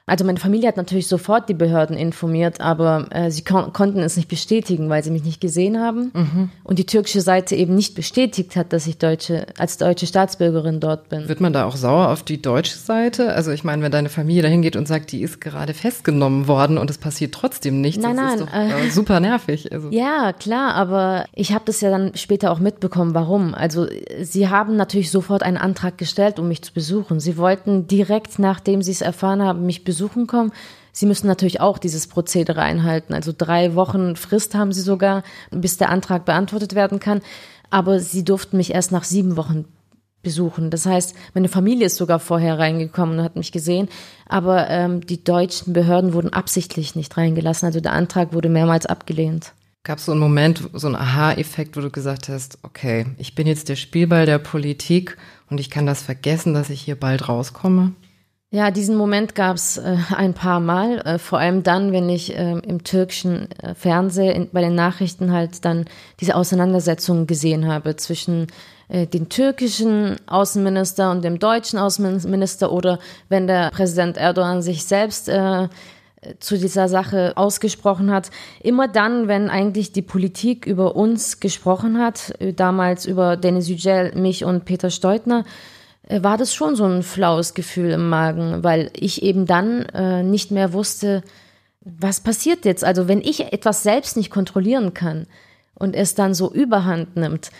[0.05, 4.17] Also meine Familie hat natürlich sofort die Behörden informiert, aber äh, sie kon konnten es
[4.17, 6.11] nicht bestätigen, weil sie mich nicht gesehen haben.
[6.13, 6.49] Mhm.
[6.63, 11.09] Und die türkische Seite eben nicht bestätigt hat, dass ich deutsche, als deutsche Staatsbürgerin dort
[11.09, 11.29] bin.
[11.29, 13.33] Wird man da auch sauer auf die deutsche Seite?
[13.33, 16.77] Also ich meine, wenn deine Familie dahin geht und sagt, die ist gerade festgenommen worden
[16.77, 19.71] und es passiert trotzdem nichts, nein, das nein, ist doch äh, super nervig.
[19.71, 19.89] Also.
[20.01, 23.53] Ja, klar, aber ich habe das ja dann später auch mitbekommen, warum.
[23.53, 23.87] Also
[24.21, 27.19] sie haben natürlich sofort einen Antrag gestellt, um mich zu besuchen.
[27.19, 30.53] Sie wollten direkt, nachdem sie es erfahren haben, mich besuchen besuchen kommen.
[30.93, 33.13] Sie müssen natürlich auch dieses Prozedere einhalten.
[33.13, 37.21] Also drei Wochen Frist haben sie sogar, bis der Antrag beantwortet werden kann.
[37.69, 39.65] Aber sie durften mich erst nach sieben Wochen
[40.23, 40.69] besuchen.
[40.69, 43.89] Das heißt, meine Familie ist sogar vorher reingekommen und hat mich gesehen.
[44.27, 47.65] Aber ähm, die deutschen Behörden wurden absichtlich nicht reingelassen.
[47.65, 49.53] Also der Antrag wurde mehrmals abgelehnt.
[49.83, 53.47] Gab es so einen Moment, so einen Aha-Effekt, wo du gesagt hast, okay, ich bin
[53.47, 55.17] jetzt der Spielball der Politik
[55.49, 57.93] und ich kann das vergessen, dass ich hier bald rauskomme?
[58.53, 62.35] Ja, diesen Moment gab es äh, ein paar Mal, äh, vor allem dann, wenn ich
[62.35, 65.85] äh, im türkischen äh, Fernsehen bei den Nachrichten halt dann
[66.19, 68.47] diese Auseinandersetzung gesehen habe zwischen
[68.89, 75.29] äh, den türkischen Außenminister und dem deutschen Außenminister oder wenn der Präsident Erdogan sich selbst
[75.29, 75.69] äh,
[76.41, 78.31] zu dieser Sache ausgesprochen hat.
[78.61, 84.45] Immer dann, wenn eigentlich die Politik über uns gesprochen hat, damals über Denis Yücel, mich
[84.45, 85.45] und Peter Steutner,
[86.09, 90.51] war das schon so ein flaues Gefühl im Magen, weil ich eben dann äh, nicht
[90.51, 91.23] mehr wusste,
[91.81, 92.83] was passiert jetzt.
[92.83, 95.27] Also wenn ich etwas selbst nicht kontrollieren kann
[95.75, 97.51] und es dann so überhand nimmt,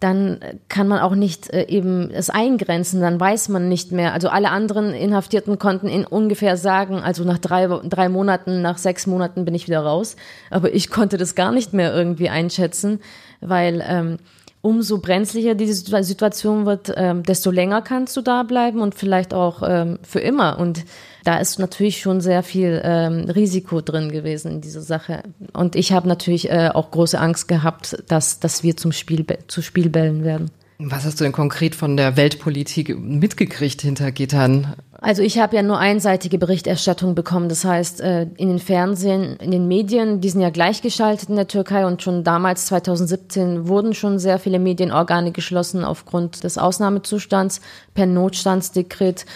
[0.00, 4.14] dann kann man auch nicht äh, eben es eingrenzen, dann weiß man nicht mehr.
[4.14, 9.06] Also alle anderen Inhaftierten konnten in ungefähr sagen, also nach drei, drei Monaten, nach sechs
[9.06, 10.16] Monaten bin ich wieder raus.
[10.48, 13.00] Aber ich konnte das gar nicht mehr irgendwie einschätzen,
[13.42, 14.16] weil ähm,
[14.62, 19.62] umso brenzlicher diese Situation wird, ähm, desto länger kannst du da bleiben und vielleicht auch
[19.66, 20.58] ähm, für immer.
[20.58, 20.84] Und
[21.24, 25.22] da ist natürlich schon sehr viel ähm, Risiko drin gewesen in dieser Sache.
[25.52, 29.62] Und ich habe natürlich äh, auch große Angst gehabt, dass, dass wir zum Spiel, zu
[29.62, 30.50] Spielbällen werden.
[30.82, 34.74] Was hast du denn konkret von der Weltpolitik mitgekriegt hinter Gittern?
[34.92, 37.50] Also ich habe ja nur einseitige Berichterstattung bekommen.
[37.50, 41.48] Das heißt, äh, in den Fernsehen, in den Medien, die sind ja gleichgeschaltet in der
[41.48, 47.60] Türkei und schon damals 2017 wurden schon sehr viele Medienorgane geschlossen aufgrund des Ausnahmezustands
[47.92, 49.26] per Notstandsdekret.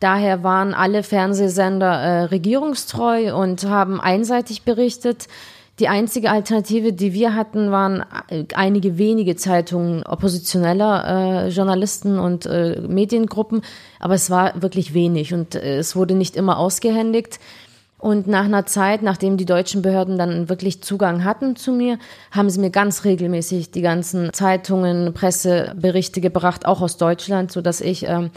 [0.00, 5.28] Daher waren alle Fernsehsender äh, regierungstreu und haben einseitig berichtet.
[5.80, 12.44] Die einzige Alternative, die wir hatten, waren äh, einige wenige Zeitungen oppositioneller äh, Journalisten und
[12.44, 13.62] äh, Mediengruppen,
[13.98, 17.40] aber es war wirklich wenig und äh, es wurde nicht immer ausgehändigt.
[17.96, 21.98] Und nach einer Zeit, nachdem die deutschen Behörden dann wirklich Zugang hatten zu mir,
[22.30, 27.80] haben sie mir ganz regelmäßig die ganzen Zeitungen, Presseberichte gebracht, auch aus Deutschland, so dass
[27.80, 28.30] ich ähm,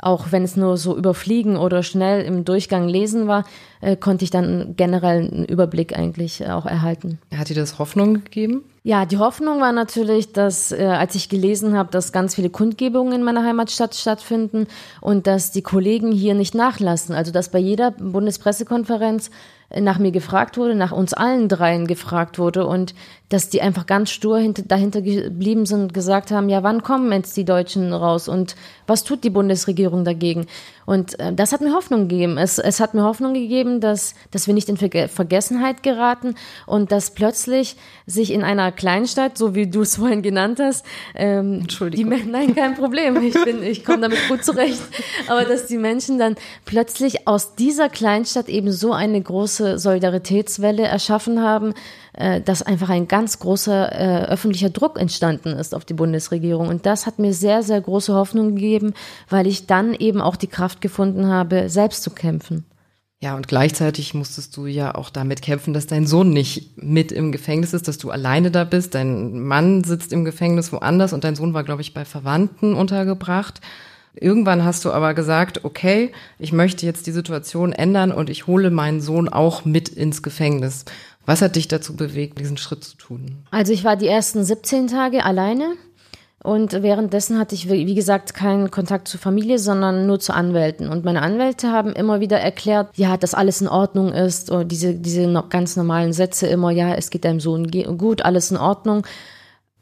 [0.00, 3.44] auch wenn es nur so überfliegen oder schnell im Durchgang lesen war,
[3.80, 7.18] äh, konnte ich dann generell einen Überblick eigentlich auch erhalten.
[7.36, 8.64] Hat dir das Hoffnung gegeben?
[8.84, 13.12] Ja, die Hoffnung war natürlich, dass äh, als ich gelesen habe, dass ganz viele Kundgebungen
[13.12, 14.66] in meiner Heimatstadt stattfinden
[15.00, 17.14] und dass die Kollegen hier nicht nachlassen.
[17.14, 19.30] Also dass bei jeder Bundespressekonferenz
[19.78, 22.94] nach mir gefragt wurde, nach uns allen dreien gefragt wurde und
[23.28, 27.12] dass die einfach ganz stur hinter, dahinter geblieben sind und gesagt haben, ja, wann kommen
[27.12, 28.56] jetzt die Deutschen raus und
[28.88, 30.46] was tut die Bundesregierung dagegen?
[30.86, 32.38] Und äh, das hat mir Hoffnung gegeben.
[32.38, 36.34] Es, es hat mir Hoffnung gegeben, dass, dass wir nicht in Ver Vergessenheit geraten
[36.66, 41.60] und dass plötzlich sich in einer Kleinstadt, so wie du es vorhin genannt hast, ähm,
[41.60, 42.10] Entschuldigung.
[42.10, 44.82] Die, nein, kein Problem, ich, bin, ich komme damit gut zurecht,
[45.28, 50.82] aber dass die Menschen dann plötzlich aus dieser Kleinstadt eben so eine große große Solidaritätswelle
[50.82, 51.74] erschaffen haben,
[52.18, 56.66] äh, dass einfach ein ganz großer äh, öffentlicher Druck entstanden ist auf die Bundesregierung.
[56.66, 58.94] Und das hat mir sehr, sehr große Hoffnung gegeben,
[59.28, 62.64] weil ich dann eben auch die Kraft gefunden habe, selbst zu kämpfen.
[63.20, 67.30] Ja, und gleichzeitig musstest du ja auch damit kämpfen, dass dein Sohn nicht mit im
[67.30, 68.94] Gefängnis ist, dass du alleine da bist.
[68.94, 73.60] Dein Mann sitzt im Gefängnis woanders und dein Sohn war, glaube ich, bei Verwandten untergebracht.
[74.14, 78.70] Irgendwann hast du aber gesagt, okay, ich möchte jetzt die Situation ändern und ich hole
[78.70, 80.84] meinen Sohn auch mit ins Gefängnis.
[81.28, 83.44] Was hat dich dazu bewegt, diesen Schritt zu tun?
[83.50, 85.74] Also ich war die ersten 17 Tage alleine
[86.42, 90.88] und währenddessen hatte ich, wie gesagt, keinen Kontakt zur Familie, sondern nur zu Anwälten.
[90.88, 94.50] Und meine Anwälte haben immer wieder erklärt, ja, dass alles in Ordnung ist.
[94.50, 98.56] Und diese, diese ganz normalen Sätze immer, ja, es geht deinem Sohn gut, alles in
[98.56, 99.06] Ordnung.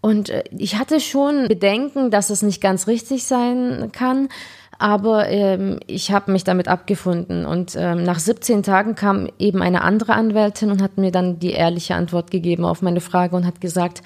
[0.00, 4.30] Und äh, ich hatte schon Bedenken, dass es nicht ganz richtig sein kann.
[4.78, 7.46] Aber ähm, ich habe mich damit abgefunden.
[7.46, 11.52] Und ähm, nach 17 Tagen kam eben eine andere Anwältin und hat mir dann die
[11.52, 14.02] ehrliche Antwort gegeben auf meine Frage und hat gesagt,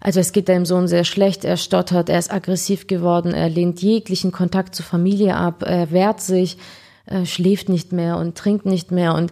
[0.00, 3.82] also es geht deinem Sohn sehr schlecht, er stottert, er ist aggressiv geworden, er lehnt
[3.82, 6.56] jeglichen Kontakt zur Familie ab, er wehrt sich,
[7.04, 9.14] er schläft nicht mehr und trinkt nicht mehr.
[9.14, 9.30] Und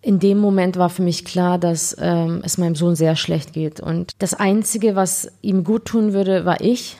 [0.00, 3.80] in dem Moment war für mich klar, dass ähm, es meinem Sohn sehr schlecht geht.
[3.80, 6.98] Und das Einzige, was ihm gut tun würde, war ich.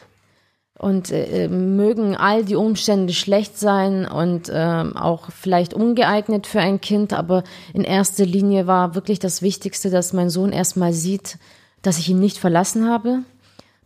[0.76, 6.80] Und äh, mögen all die Umstände schlecht sein und äh, auch vielleicht ungeeignet für ein
[6.80, 11.38] Kind, aber in erster Linie war wirklich das Wichtigste, dass mein Sohn erstmal sieht,
[11.82, 13.20] dass ich ihn nicht verlassen habe,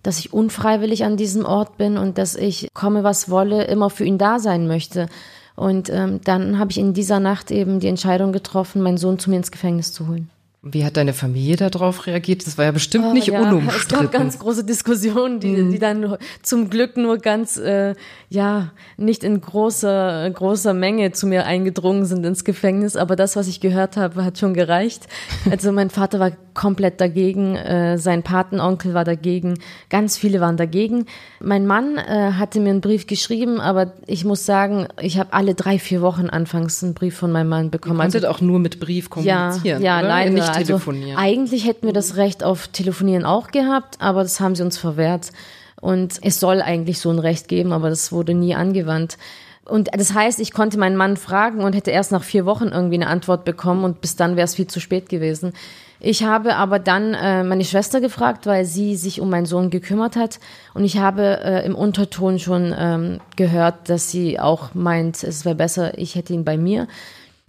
[0.03, 4.05] dass ich unfreiwillig an diesem Ort bin und dass ich, komme was wolle, immer für
[4.05, 5.09] ihn da sein möchte.
[5.57, 9.29] Und ähm, dann habe ich in dieser Nacht eben die Entscheidung getroffen, meinen Sohn zu
[9.29, 10.31] mir ins Gefängnis zu holen.
[10.61, 12.45] Wie hat deine Familie darauf reagiert?
[12.45, 13.79] Das war ja bestimmt oh, nicht ja, unumstritten.
[13.79, 15.71] Es gab ganz große Diskussionen, die, mhm.
[15.71, 17.95] die dann zum Glück nur ganz, äh,
[18.29, 22.97] ja, nicht in großer, großer Menge zu mir eingedrungen sind ins Gefängnis.
[22.97, 25.07] Aber das, was ich gehört habe, hat schon gereicht.
[25.51, 31.07] Also mein Vater war komplett dagegen, äh, sein Patenonkel war dagegen, ganz viele waren dagegen.
[31.41, 35.55] Mein Mann äh, hatte mir einen Brief geschrieben, aber ich muss sagen, ich habe alle
[35.55, 37.99] drei, vier Wochen anfangs einen Brief von meinem Mann bekommen.
[37.99, 40.09] Ihr also, auch nur mit Brief kommunizieren, Ja, ja oder?
[40.09, 40.48] leider.
[40.57, 44.63] Nicht also eigentlich hätten wir das Recht auf Telefonieren auch gehabt, aber das haben sie
[44.63, 45.33] uns verwehrt.
[45.81, 49.17] Und es soll eigentlich so ein Recht geben, aber das wurde nie angewandt.
[49.65, 52.95] Und das heißt, ich konnte meinen Mann fragen und hätte erst nach vier Wochen irgendwie
[52.97, 55.53] eine Antwort bekommen und bis dann wäre es viel zu spät gewesen.
[56.01, 60.17] Ich habe aber dann äh, meine Schwester gefragt, weil sie sich um meinen Sohn gekümmert
[60.17, 60.39] hat.
[60.75, 65.57] Und ich habe äh, im Unterton schon ähm, gehört, dass sie auch meint, es wäre
[65.57, 66.87] besser, ich hätte ihn bei mir.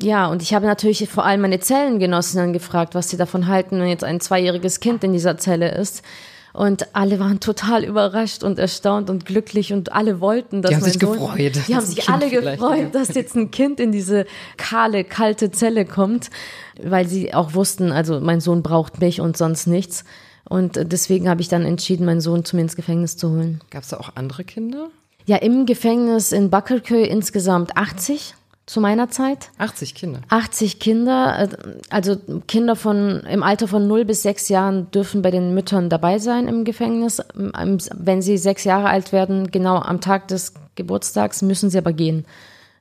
[0.01, 3.89] Ja, und ich habe natürlich vor allem meine Zellengenossinnen gefragt, was sie davon halten, wenn
[3.89, 6.03] jetzt ein zweijähriges Kind in dieser Zelle ist.
[6.53, 10.83] Und alle waren total überrascht und erstaunt und glücklich und alle wollten, dass die haben
[10.83, 11.59] sich Sohn, gefreut.
[11.67, 14.25] Die haben sich alle gefreut, dass jetzt ein Kind in diese
[14.57, 16.29] kahle, kalte Zelle kommt,
[16.81, 20.05] weil sie auch wussten, also mein Sohn braucht mich und sonst nichts.
[20.47, 23.61] Und deswegen habe ich dann entschieden, meinen Sohn zu mir ins Gefängnis zu holen.
[23.69, 24.89] Gab es da auch andere Kinder?
[25.25, 28.33] Ja, im Gefängnis in Backelkö insgesamt 80
[28.69, 29.49] zu meiner Zeit.
[29.57, 30.21] 80 Kinder.
[30.29, 31.47] 80 Kinder, äh,
[31.89, 36.19] also Kinder von im Alter von 0 bis 6 Jahren dürfen bei den Müttern dabei
[36.19, 37.19] sein im Gefängnis.
[37.33, 42.25] Wenn sie sechs Jahre alt werden, genau am Tag des Geburtstags, müssen sie aber gehen.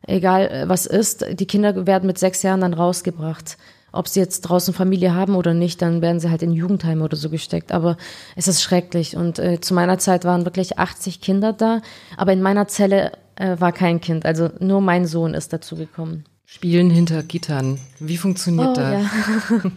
[0.07, 3.57] Egal äh, was ist, die Kinder werden mit sechs Jahren dann rausgebracht.
[3.91, 7.17] Ob sie jetzt draußen Familie haben oder nicht, dann werden sie halt in Jugendheime oder
[7.17, 7.73] so gesteckt.
[7.73, 7.97] Aber
[8.37, 9.17] es ist schrecklich.
[9.17, 11.81] Und äh, zu meiner Zeit waren wirklich 80 Kinder da.
[12.19, 14.27] Aber in meiner Zelle äh, war kein Kind.
[14.27, 16.25] Also nur mein Sohn ist dazu gekommen.
[16.45, 17.79] Spielen hinter Gittern.
[17.99, 19.03] Wie funktioniert oh, das?
[19.51, 19.61] Ja.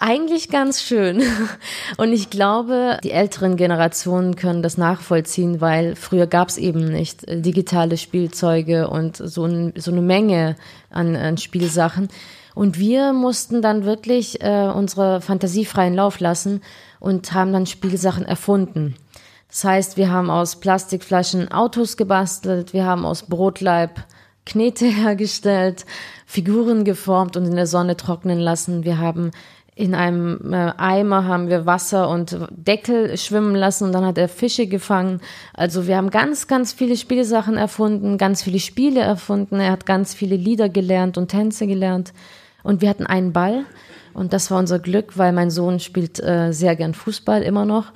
[0.00, 1.22] Eigentlich ganz schön.
[1.96, 7.26] Und ich glaube, die älteren Generationen können das nachvollziehen, weil früher gab es eben nicht
[7.26, 10.54] äh, digitale Spielzeuge und so, ein, so eine Menge
[10.90, 12.08] an, an, Spielsachen.
[12.54, 16.60] Und wir mussten dann wirklich äh, unsere Fantasie freien Lauf lassen
[17.00, 18.94] und haben dann Spielsachen erfunden.
[19.48, 24.04] Das heißt, wir haben aus Plastikflaschen Autos gebastelt, wir haben aus Brotleib
[24.44, 25.86] Knete hergestellt,
[26.26, 28.84] Figuren geformt und in der Sonne trocknen lassen.
[28.84, 29.30] Wir haben
[29.78, 34.28] in einem äh, Eimer haben wir Wasser und Deckel schwimmen lassen und dann hat er
[34.28, 35.20] Fische gefangen.
[35.54, 39.60] Also wir haben ganz, ganz viele Spielsachen erfunden, ganz viele Spiele erfunden.
[39.60, 42.12] Er hat ganz viele Lieder gelernt und Tänze gelernt.
[42.64, 43.66] Und wir hatten einen Ball
[44.14, 47.92] und das war unser Glück, weil mein Sohn spielt äh, sehr gern Fußball immer noch.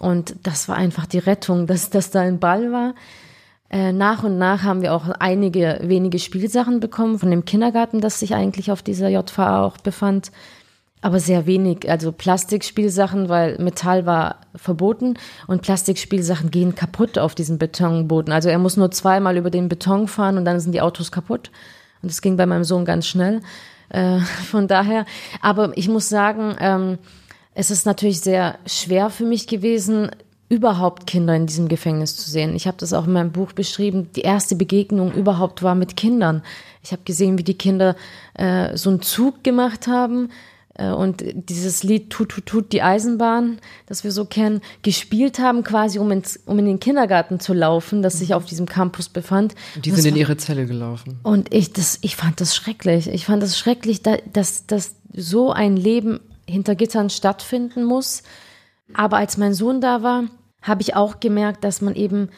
[0.00, 2.94] Und das war einfach die Rettung, dass das da ein Ball war.
[3.68, 8.18] Äh, nach und nach haben wir auch einige wenige Spielsachen bekommen von dem Kindergarten, das
[8.18, 10.32] sich eigentlich auf dieser JVA auch befand.
[11.02, 15.14] Aber sehr wenig, also Plastikspielsachen, weil Metall war verboten
[15.46, 18.32] und Plastikspielsachen gehen kaputt auf diesem Betonboden.
[18.32, 21.50] Also er muss nur zweimal über den Beton fahren und dann sind die Autos kaputt.
[22.02, 23.42] Und es ging bei meinem Sohn ganz schnell.
[23.90, 24.18] Äh,
[24.50, 25.04] von daher,
[25.42, 26.98] aber ich muss sagen, ähm,
[27.54, 30.10] es ist natürlich sehr schwer für mich gewesen,
[30.48, 32.56] überhaupt Kinder in diesem Gefängnis zu sehen.
[32.56, 34.08] Ich habe das auch in meinem Buch beschrieben.
[34.16, 36.42] Die erste Begegnung überhaupt war mit Kindern.
[36.82, 37.94] Ich habe gesehen, wie die Kinder
[38.34, 40.30] äh, so einen Zug gemacht haben
[40.74, 45.62] äh, und dieses Lied Tut, Tut, Tut, die Eisenbahn, das wir so kennen, gespielt haben,
[45.62, 49.54] quasi um, ins, um in den Kindergarten zu laufen, das sich auf diesem Campus befand.
[49.76, 51.20] Und die sind in ihre Zelle gelaufen.
[51.22, 53.08] Und ich, das, ich fand das schrecklich.
[53.08, 58.22] Ich fand das schrecklich, dass, dass so ein Leben hinter Gittern stattfinden muss.
[58.92, 60.24] Aber als mein Sohn da war,
[60.62, 62.28] habe ich auch gemerkt, dass man eben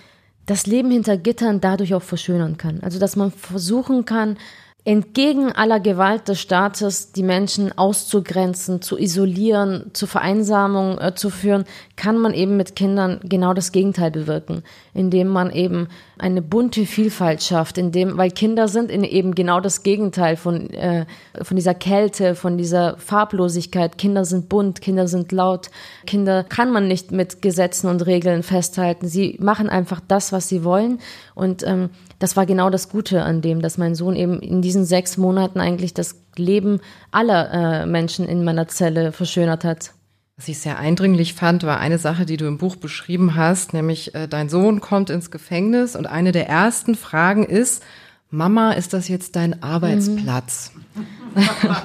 [0.47, 2.81] das Leben hinter Gittern dadurch auch verschönern kann.
[2.83, 4.37] Also dass man versuchen kann,
[4.85, 11.65] entgegen aller Gewalt des Staates die Menschen auszugrenzen, zu isolieren, zu Vereinsamung äh, zu führen,
[11.95, 15.89] kann man eben mit Kindern genau das Gegenteil bewirken, indem man eben
[16.23, 21.05] eine bunte Vielfalt schafft, indem, weil Kinder sind in eben genau das Gegenteil von, äh,
[21.43, 23.99] von dieser Kälte, von dieser Farblosigkeit.
[23.99, 25.71] Kinder sind bunt, Kinder sind laut,
[26.07, 29.09] Kinder kann man nicht mit Gesetzen und Regeln festhalten.
[29.09, 31.01] Sie machen einfach das, was sie wollen
[31.35, 34.85] und ähm, das war genau das Gute an dem, dass mein Sohn eben in diesen
[34.85, 36.81] sechs Monaten eigentlich das Leben
[37.11, 39.93] aller äh, Menschen in meiner Zelle verschönert hat.
[40.37, 44.15] Was ich sehr eindringlich fand, war eine Sache, die du im Buch beschrieben hast, nämlich
[44.15, 47.83] äh, dein Sohn kommt ins Gefängnis und eine der ersten Fragen ist,
[48.31, 50.73] Mama, ist das jetzt dein Arbeitsplatz?
[50.95, 51.07] Mhm.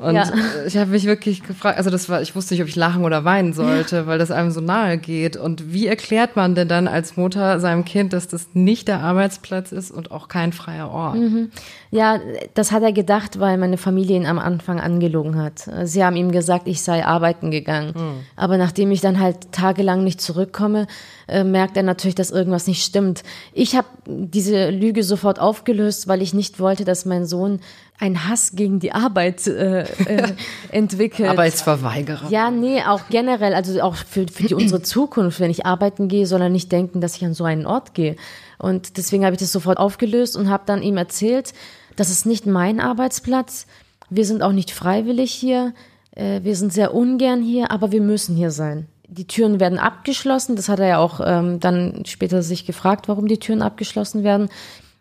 [0.00, 0.24] Und ja.
[0.66, 3.24] ich habe mich wirklich gefragt, also das war, ich wusste nicht, ob ich lachen oder
[3.26, 5.36] weinen sollte, weil das einem so nahe geht.
[5.36, 9.72] Und wie erklärt man denn dann als Mutter seinem Kind, dass das nicht der Arbeitsplatz
[9.72, 11.16] ist und auch kein freier Ort?
[11.16, 11.50] Mhm.
[11.90, 12.18] Ja,
[12.54, 15.68] das hat er gedacht, weil meine Familie ihn am Anfang angelogen hat.
[15.84, 17.92] Sie haben ihm gesagt, ich sei arbeiten gegangen.
[17.94, 18.20] Mhm.
[18.36, 20.86] Aber nachdem ich dann halt tagelang nicht zurückkomme,
[21.30, 23.22] äh, merkt er natürlich, dass irgendwas nicht stimmt.
[23.52, 27.60] Ich habe diese Lüge sofort aufgelöst, weil ich nicht wollte, dass mein Sohn
[27.98, 30.32] einen Hass gegen die Arbeit äh, äh,
[30.72, 31.28] entwickelt.
[31.28, 32.30] Arbeitsverweigerer.
[32.30, 35.38] Ja, nee, auch generell, also auch für, für die, unsere Zukunft.
[35.38, 38.16] Wenn ich arbeiten gehe, soll er nicht denken, dass ich an so einen Ort gehe.
[38.58, 41.52] Und deswegen habe ich das sofort aufgelöst und habe dann ihm erzählt,
[41.96, 43.66] das ist nicht mein Arbeitsplatz.
[44.08, 45.74] Wir sind auch nicht freiwillig hier.
[46.12, 48.86] Äh, wir sind sehr ungern hier, aber wir müssen hier sein.
[49.12, 50.56] Die Türen werden abgeschlossen.
[50.56, 54.48] Das hat er ja auch ähm, dann später sich gefragt, warum die Türen abgeschlossen werden.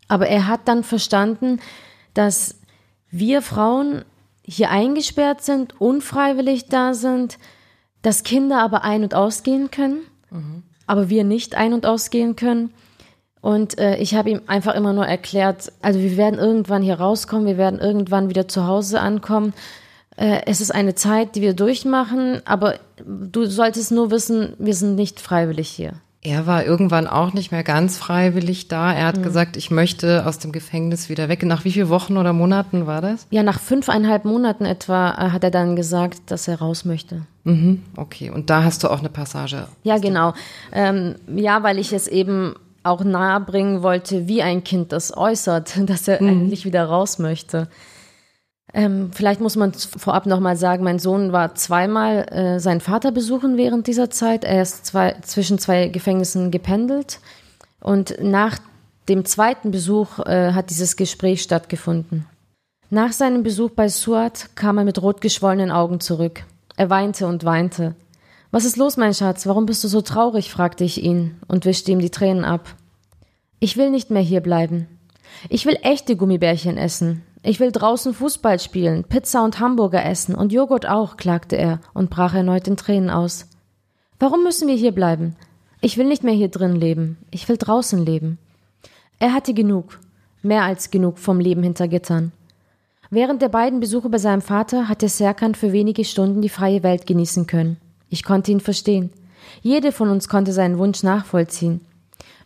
[0.08, 1.60] Aber er hat dann verstanden,
[2.16, 2.60] dass
[3.12, 4.04] wir Frauen
[4.44, 7.38] hier eingesperrt sind, unfreiwillig da sind,
[8.02, 10.00] dass Kinder aber ein- und ausgehen können,
[10.32, 10.64] mhm.
[10.88, 12.74] aber wir nicht ein- und ausgehen können.
[13.42, 17.46] Und äh, ich habe ihm einfach immer nur erklärt, also wir werden irgendwann hier rauskommen,
[17.46, 19.54] wir werden irgendwann wieder zu Hause ankommen.
[20.20, 24.96] Äh, es ist eine Zeit, die wir durchmachen, aber du solltest nur wissen, wir sind
[24.96, 25.94] nicht freiwillig hier.
[26.22, 28.94] Er war irgendwann auch nicht mehr ganz freiwillig da.
[28.94, 29.24] Er hat mhm.
[29.24, 31.44] gesagt, ich möchte aus dem Gefängnis wieder weg.
[31.44, 33.28] Nach wie vielen Wochen oder Monaten war das?
[33.30, 37.22] Ja, nach fünfeinhalb Monaten etwa äh, hat er dann gesagt, dass er raus möchte.
[37.46, 39.68] Mhm, okay, und da hast du auch eine Passage.
[39.84, 40.34] Ja, genau.
[40.74, 45.80] Ähm, ja, weil ich es eben auch nahe bringen wollte, wie ein Kind das äußert,
[45.90, 46.28] dass er mhm.
[46.28, 47.70] endlich wieder raus möchte.
[48.74, 53.58] Ähm, vielleicht muss man vorab nochmal sagen, mein Sohn war zweimal äh, seinen Vater besuchen
[53.58, 54.44] während dieser Zeit.
[54.44, 57.20] Er ist zwei, zwischen zwei Gefängnissen gependelt.
[57.82, 58.60] Und nach
[59.08, 62.26] dem zweiten Besuch äh, hat dieses Gespräch stattgefunden.
[62.92, 66.44] Nach seinem Besuch bei Suat kam er mit rot geschwollenen Augen zurück.
[66.76, 67.96] Er weinte und weinte.
[68.52, 69.46] Was ist los, mein Schatz?
[69.46, 70.52] Warum bist du so traurig?
[70.52, 72.76] fragte ich ihn und wischte ihm die Tränen ab.
[73.60, 74.88] Ich will nicht mehr hier bleiben.
[75.50, 77.24] Ich will echte Gummibärchen essen.
[77.42, 82.10] Ich will draußen Fußball spielen, Pizza und Hamburger essen und Joghurt auch, klagte er und
[82.10, 83.48] brach erneut in Tränen aus.
[84.20, 85.36] Warum müssen wir hier bleiben?
[85.82, 87.18] Ich will nicht mehr hier drin leben.
[87.32, 88.38] Ich will draußen leben.
[89.18, 90.00] Er hatte genug,
[90.42, 92.34] mehr als genug vom Leben hinter Gittern.
[93.10, 97.08] Während der beiden Besuche bei seinem Vater hatte Serkan für wenige Stunden die freie Welt
[97.08, 97.78] genießen können.
[98.10, 99.12] Ich konnte ihn verstehen.
[99.62, 101.82] Jede von uns konnte seinen Wunsch nachvollziehen.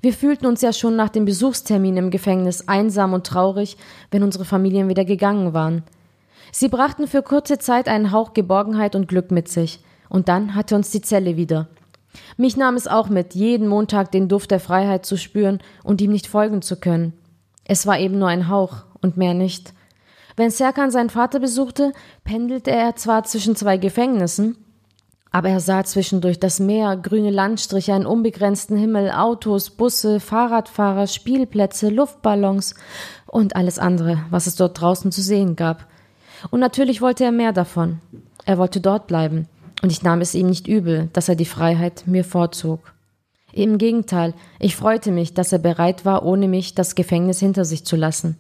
[0.03, 3.77] Wir fühlten uns ja schon nach dem Besuchstermin im Gefängnis einsam und traurig,
[4.11, 5.83] wenn unsere Familien wieder gegangen waren.
[6.51, 10.75] Sie brachten für kurze Zeit einen Hauch Geborgenheit und Glück mit sich, und dann hatte
[10.75, 11.69] uns die Zelle wieder.
[12.35, 16.11] Mich nahm es auch mit, jeden Montag den Duft der Freiheit zu spüren und ihm
[16.11, 17.13] nicht folgen zu können.
[17.63, 19.73] Es war eben nur ein Hauch und mehr nicht.
[20.35, 21.93] Wenn Serkan seinen Vater besuchte,
[22.25, 24.57] pendelte er zwar zwischen zwei Gefängnissen,
[25.33, 31.89] aber er sah zwischendurch das Meer, grüne Landstriche, einen unbegrenzten Himmel, Autos, Busse, Fahrradfahrer, Spielplätze,
[31.89, 32.75] Luftballons
[33.25, 35.87] und alles andere, was es dort draußen zu sehen gab.
[36.51, 37.99] Und natürlich wollte er mehr davon.
[38.45, 39.47] Er wollte dort bleiben,
[39.81, 42.93] und ich nahm es ihm nicht übel, dass er die Freiheit mir vorzog.
[43.51, 47.85] Im Gegenteil, ich freute mich, dass er bereit war, ohne mich das Gefängnis hinter sich
[47.85, 48.37] zu lassen.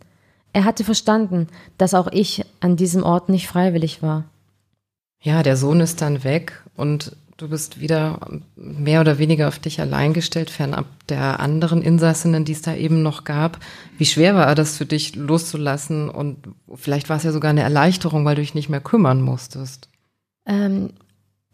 [0.53, 1.47] er hatte verstanden,
[1.79, 4.25] dass auch ich an diesem Ort nicht freiwillig war.
[5.23, 8.19] Ja, der Sohn ist dann weg und du bist wieder
[8.55, 13.01] mehr oder weniger auf dich allein gestellt, fernab der anderen Insassinnen, die es da eben
[13.01, 13.59] noch gab.
[13.97, 16.37] Wie schwer war das für dich loszulassen und
[16.75, 19.89] vielleicht war es ja sogar eine Erleichterung, weil du dich nicht mehr kümmern musstest?
[20.45, 20.91] Ähm,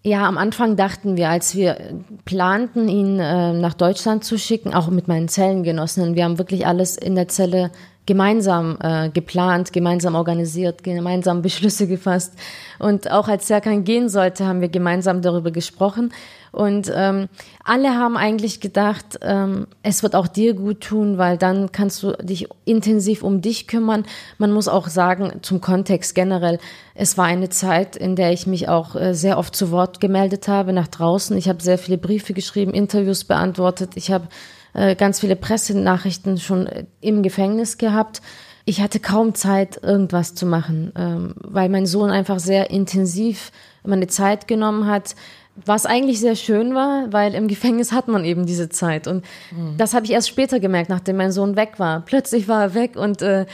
[0.03, 4.89] ja, am Anfang dachten wir, als wir planten, ihn äh, nach Deutschland zu schicken, auch
[4.89, 7.71] mit meinen Zellengenossen, wir haben wirklich alles in der Zelle
[8.09, 12.33] gemeinsam äh, geplant, gemeinsam organisiert, gemeinsam Beschlüsse gefasst.
[12.79, 16.11] Und auch als Serkan gehen sollte, haben wir gemeinsam darüber gesprochen.
[16.51, 17.29] Und ähm,
[17.63, 22.13] alle haben eigentlich gedacht, ähm, es wird auch dir gut tun, weil dann kannst du
[22.13, 24.05] dich intensiv um dich kümmern.
[24.39, 26.57] Man muss auch sagen, zum Kontext generell,
[26.95, 30.47] es war eine Zeit, in der ich mich auch äh, sehr oft zu Wort gemeldet
[30.47, 31.37] habe nach draußen.
[31.37, 33.91] Ich habe sehr viele Briefe geschrieben, Interviews beantwortet.
[33.93, 34.27] Ich habe
[34.73, 38.21] äh, ganz viele Pressenachrichten schon äh, im Gefängnis gehabt.
[38.65, 43.51] Ich hatte kaum Zeit, irgendwas zu machen, ähm, weil mein Sohn einfach sehr intensiv
[43.83, 45.15] meine Zeit genommen hat,
[45.65, 49.07] was eigentlich sehr schön war, weil im Gefängnis hat man eben diese Zeit.
[49.07, 49.75] Und mhm.
[49.77, 52.01] das habe ich erst später gemerkt, nachdem mein Sohn weg war.
[52.01, 53.45] Plötzlich war er weg und äh,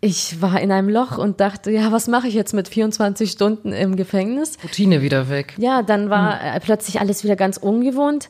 [0.00, 3.72] ich war in einem Loch und dachte, ja, was mache ich jetzt mit 24 Stunden
[3.72, 4.58] im Gefängnis?
[4.62, 5.54] Routine wieder weg.
[5.58, 6.60] Ja, dann war mhm.
[6.60, 8.28] plötzlich alles wieder ganz ungewohnt.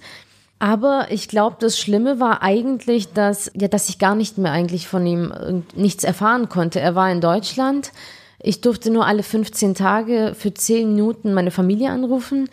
[0.63, 4.87] Aber ich glaube, das Schlimme war eigentlich, dass, ja, dass ich gar nicht mehr eigentlich
[4.87, 6.79] von ihm nichts erfahren konnte.
[6.79, 7.91] Er war in Deutschland.
[8.39, 12.49] Ich durfte nur alle 15 Tage für 10 Minuten meine Familie anrufen,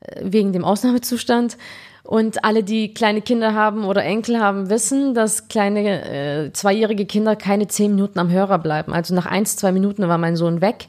[0.00, 1.56] äh, wegen dem Ausnahmezustand.
[2.02, 7.36] Und alle, die kleine Kinder haben oder Enkel haben, wissen, dass kleine äh, zweijährige Kinder
[7.36, 8.92] keine 10 Minuten am Hörer bleiben.
[8.92, 10.88] Also nach eins, zwei Minuten war mein Sohn weg.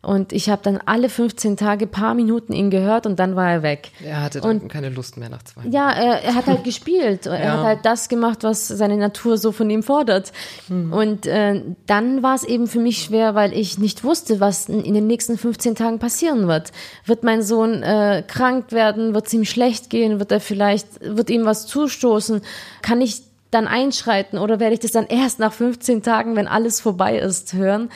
[0.00, 3.62] Und ich habe dann alle 15 Tage paar Minuten ihn gehört und dann war er
[3.64, 3.90] weg.
[4.04, 5.62] Er hatte dann und, keine Lust mehr nach zwei.
[5.68, 7.26] Ja, er, er hat halt gespielt.
[7.26, 7.52] Er ja.
[7.52, 10.32] hat halt das gemacht, was seine Natur so von ihm fordert.
[10.68, 10.92] Hm.
[10.92, 14.94] Und äh, dann war es eben für mich schwer, weil ich nicht wusste, was in
[14.94, 16.70] den nächsten 15 Tagen passieren wird.
[17.04, 19.14] Wird mein Sohn äh, krank werden?
[19.14, 20.20] Wird es ihm schlecht gehen?
[20.20, 22.42] Wird er vielleicht, wird ihm was zustoßen?
[22.82, 26.80] Kann ich dann einschreiten oder werde ich das dann erst nach 15 Tagen, wenn alles
[26.80, 27.90] vorbei ist, hören?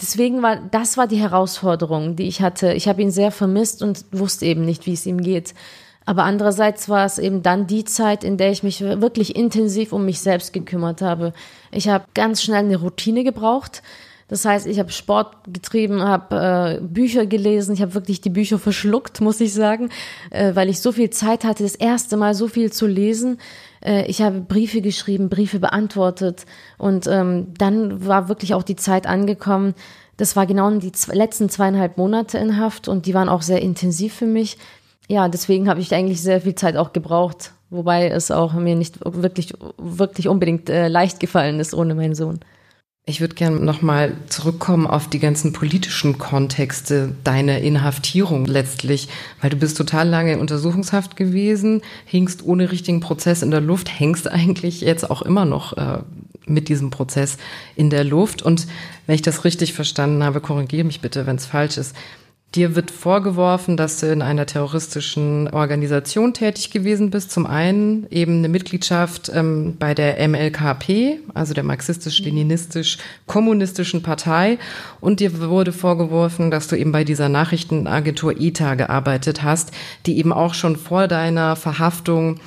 [0.00, 2.72] Deswegen war, das war die Herausforderung, die ich hatte.
[2.72, 5.54] Ich habe ihn sehr vermisst und wusste eben nicht, wie es ihm geht.
[6.06, 10.04] Aber andererseits war es eben dann die Zeit, in der ich mich wirklich intensiv um
[10.04, 11.32] mich selbst gekümmert habe.
[11.70, 13.82] Ich habe ganz schnell eine Routine gebraucht.
[14.28, 18.58] Das heißt, ich habe Sport getrieben, habe äh, Bücher gelesen, ich habe wirklich die Bücher
[18.58, 19.90] verschluckt, muss ich sagen,
[20.30, 23.38] äh, weil ich so viel Zeit hatte, das erste Mal so viel zu lesen.
[23.84, 26.46] Äh, ich habe Briefe geschrieben, Briefe beantwortet
[26.78, 29.74] und ähm, dann war wirklich auch die Zeit angekommen.
[30.16, 34.14] Das war genau die letzten zweieinhalb Monate in Haft und die waren auch sehr intensiv
[34.14, 34.58] für mich.
[35.08, 39.04] Ja, deswegen habe ich eigentlich sehr viel Zeit auch gebraucht, wobei es auch mir nicht
[39.04, 42.40] wirklich, wirklich unbedingt äh, leicht gefallen ist ohne meinen Sohn.
[43.06, 49.08] Ich würde gerne nochmal zurückkommen auf die ganzen politischen Kontexte deiner Inhaftierung letztlich,
[49.42, 53.90] weil du bist total lange in Untersuchungshaft gewesen, hingst ohne richtigen Prozess in der Luft,
[54.00, 55.98] hängst eigentlich jetzt auch immer noch äh,
[56.46, 57.36] mit diesem Prozess
[57.76, 58.40] in der Luft.
[58.40, 58.66] Und
[59.06, 61.94] wenn ich das richtig verstanden habe, korrigiere mich bitte, wenn es falsch ist,
[62.54, 67.32] Dir wird vorgeworfen, dass du in einer terroristischen Organisation tätig gewesen bist.
[67.32, 74.58] Zum einen eben eine Mitgliedschaft ähm, bei der MLKP, also der marxistisch-leninistisch-kommunistischen Partei.
[75.00, 79.72] Und dir wurde vorgeworfen, dass du eben bei dieser Nachrichtenagentur ETA gearbeitet hast,
[80.06, 82.38] die eben auch schon vor deiner Verhaftung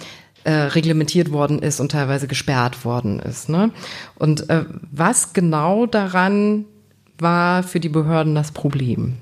[0.46, 3.50] äh, reglementiert worden ist und teilweise gesperrt worden ist.
[3.50, 3.72] Ne?
[4.16, 6.64] Und äh, was genau daran
[7.20, 9.18] war für die Behörden das Problem?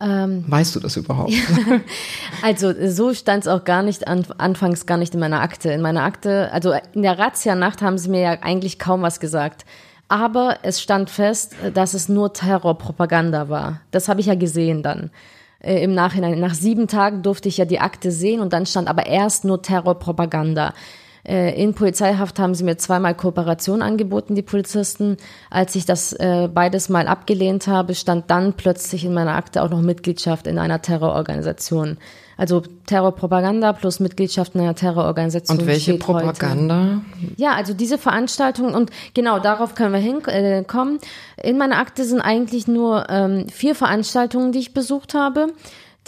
[0.00, 1.32] Ähm, weißt du das überhaupt?
[2.42, 5.72] also so stand es auch gar nicht an, anfangs gar nicht in meiner Akte.
[5.72, 9.64] In meiner Akte, also in der Razzia-Nacht haben sie mir ja eigentlich kaum was gesagt.
[10.08, 13.80] Aber es stand fest, dass es nur Terrorpropaganda war.
[13.90, 15.10] Das habe ich ja gesehen dann
[15.60, 16.38] äh, im Nachhinein.
[16.40, 19.62] Nach sieben Tagen durfte ich ja die Akte sehen und dann stand aber erst nur
[19.62, 20.74] Terrorpropaganda.
[21.28, 25.18] Äh, in Polizeihaft haben sie mir zweimal Kooperation angeboten, die Polizisten.
[25.50, 29.68] Als ich das äh, beides mal abgelehnt habe, stand dann plötzlich in meiner Akte auch
[29.68, 31.98] noch Mitgliedschaft in einer Terrororganisation.
[32.38, 35.58] Also Terrorpropaganda plus Mitgliedschaft in einer Terrororganisation.
[35.58, 37.02] Und welche Propaganda?
[37.20, 37.32] Heute.
[37.36, 40.98] Ja, also diese Veranstaltungen und genau darauf können wir hinkommen.
[41.36, 45.48] Äh, in meiner Akte sind eigentlich nur ähm, vier Veranstaltungen, die ich besucht habe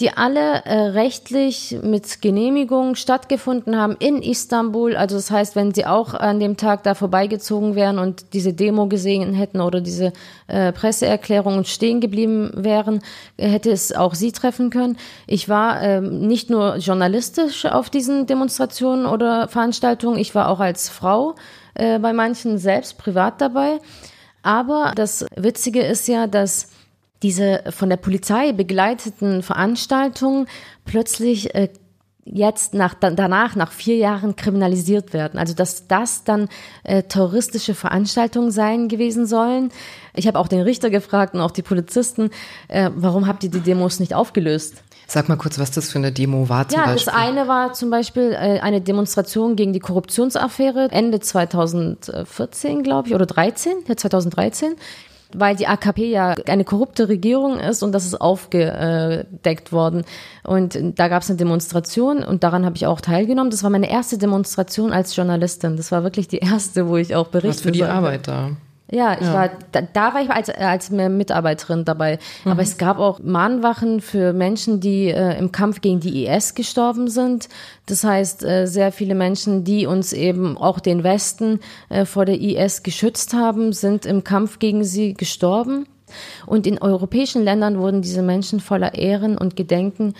[0.00, 4.96] die alle äh, rechtlich mit Genehmigung stattgefunden haben in Istanbul.
[4.96, 8.86] Also das heißt, wenn sie auch an dem Tag da vorbeigezogen wären und diese Demo
[8.86, 10.12] gesehen hätten oder diese
[10.46, 13.02] äh, Presseerklärung stehen geblieben wären,
[13.38, 14.96] hätte es auch sie treffen können.
[15.26, 20.88] Ich war äh, nicht nur journalistisch auf diesen Demonstrationen oder Veranstaltungen, ich war auch als
[20.88, 21.34] Frau
[21.74, 23.80] äh, bei manchen selbst privat dabei.
[24.42, 26.68] Aber das Witzige ist ja, dass
[27.22, 30.46] diese von der Polizei begleiteten Veranstaltungen
[30.84, 31.68] plötzlich äh,
[32.24, 35.38] jetzt nach, danach, nach vier Jahren kriminalisiert werden.
[35.38, 36.48] Also dass das dann
[36.84, 39.70] äh, terroristische Veranstaltungen sein gewesen sollen.
[40.14, 42.30] Ich habe auch den Richter gefragt und auch die Polizisten,
[42.68, 44.82] äh, warum habt ihr die Demos nicht aufgelöst?
[45.06, 47.12] Sag mal kurz, was das für eine Demo war zum ja, Beispiel.
[47.12, 53.14] das eine war zum Beispiel äh, eine Demonstration gegen die Korruptionsaffäre Ende 2014, glaube ich,
[53.14, 54.76] oder 13, ja 2013
[55.34, 60.04] weil die AKP ja eine korrupte Regierung ist und das ist aufgedeckt worden.
[60.44, 63.50] Und da gab es eine Demonstration und daran habe ich auch teilgenommen.
[63.50, 65.76] Das war meine erste Demonstration als Journalistin.
[65.76, 68.50] Das war wirklich die erste, wo ich auch berichtet Was für die Arbeit da?
[68.92, 69.34] Ja, ich ja.
[69.34, 72.18] war da, da war ich als als Mitarbeiterin dabei.
[72.44, 72.52] Mhm.
[72.52, 77.08] Aber es gab auch Mahnwachen für Menschen, die äh, im Kampf gegen die IS gestorben
[77.08, 77.48] sind.
[77.86, 82.40] Das heißt, äh, sehr viele Menschen, die uns eben auch den Westen äh, vor der
[82.40, 85.86] IS geschützt haben, sind im Kampf gegen sie gestorben.
[86.46, 90.14] Und in europäischen Ländern wurden diese Menschen voller Ehren und Gedenken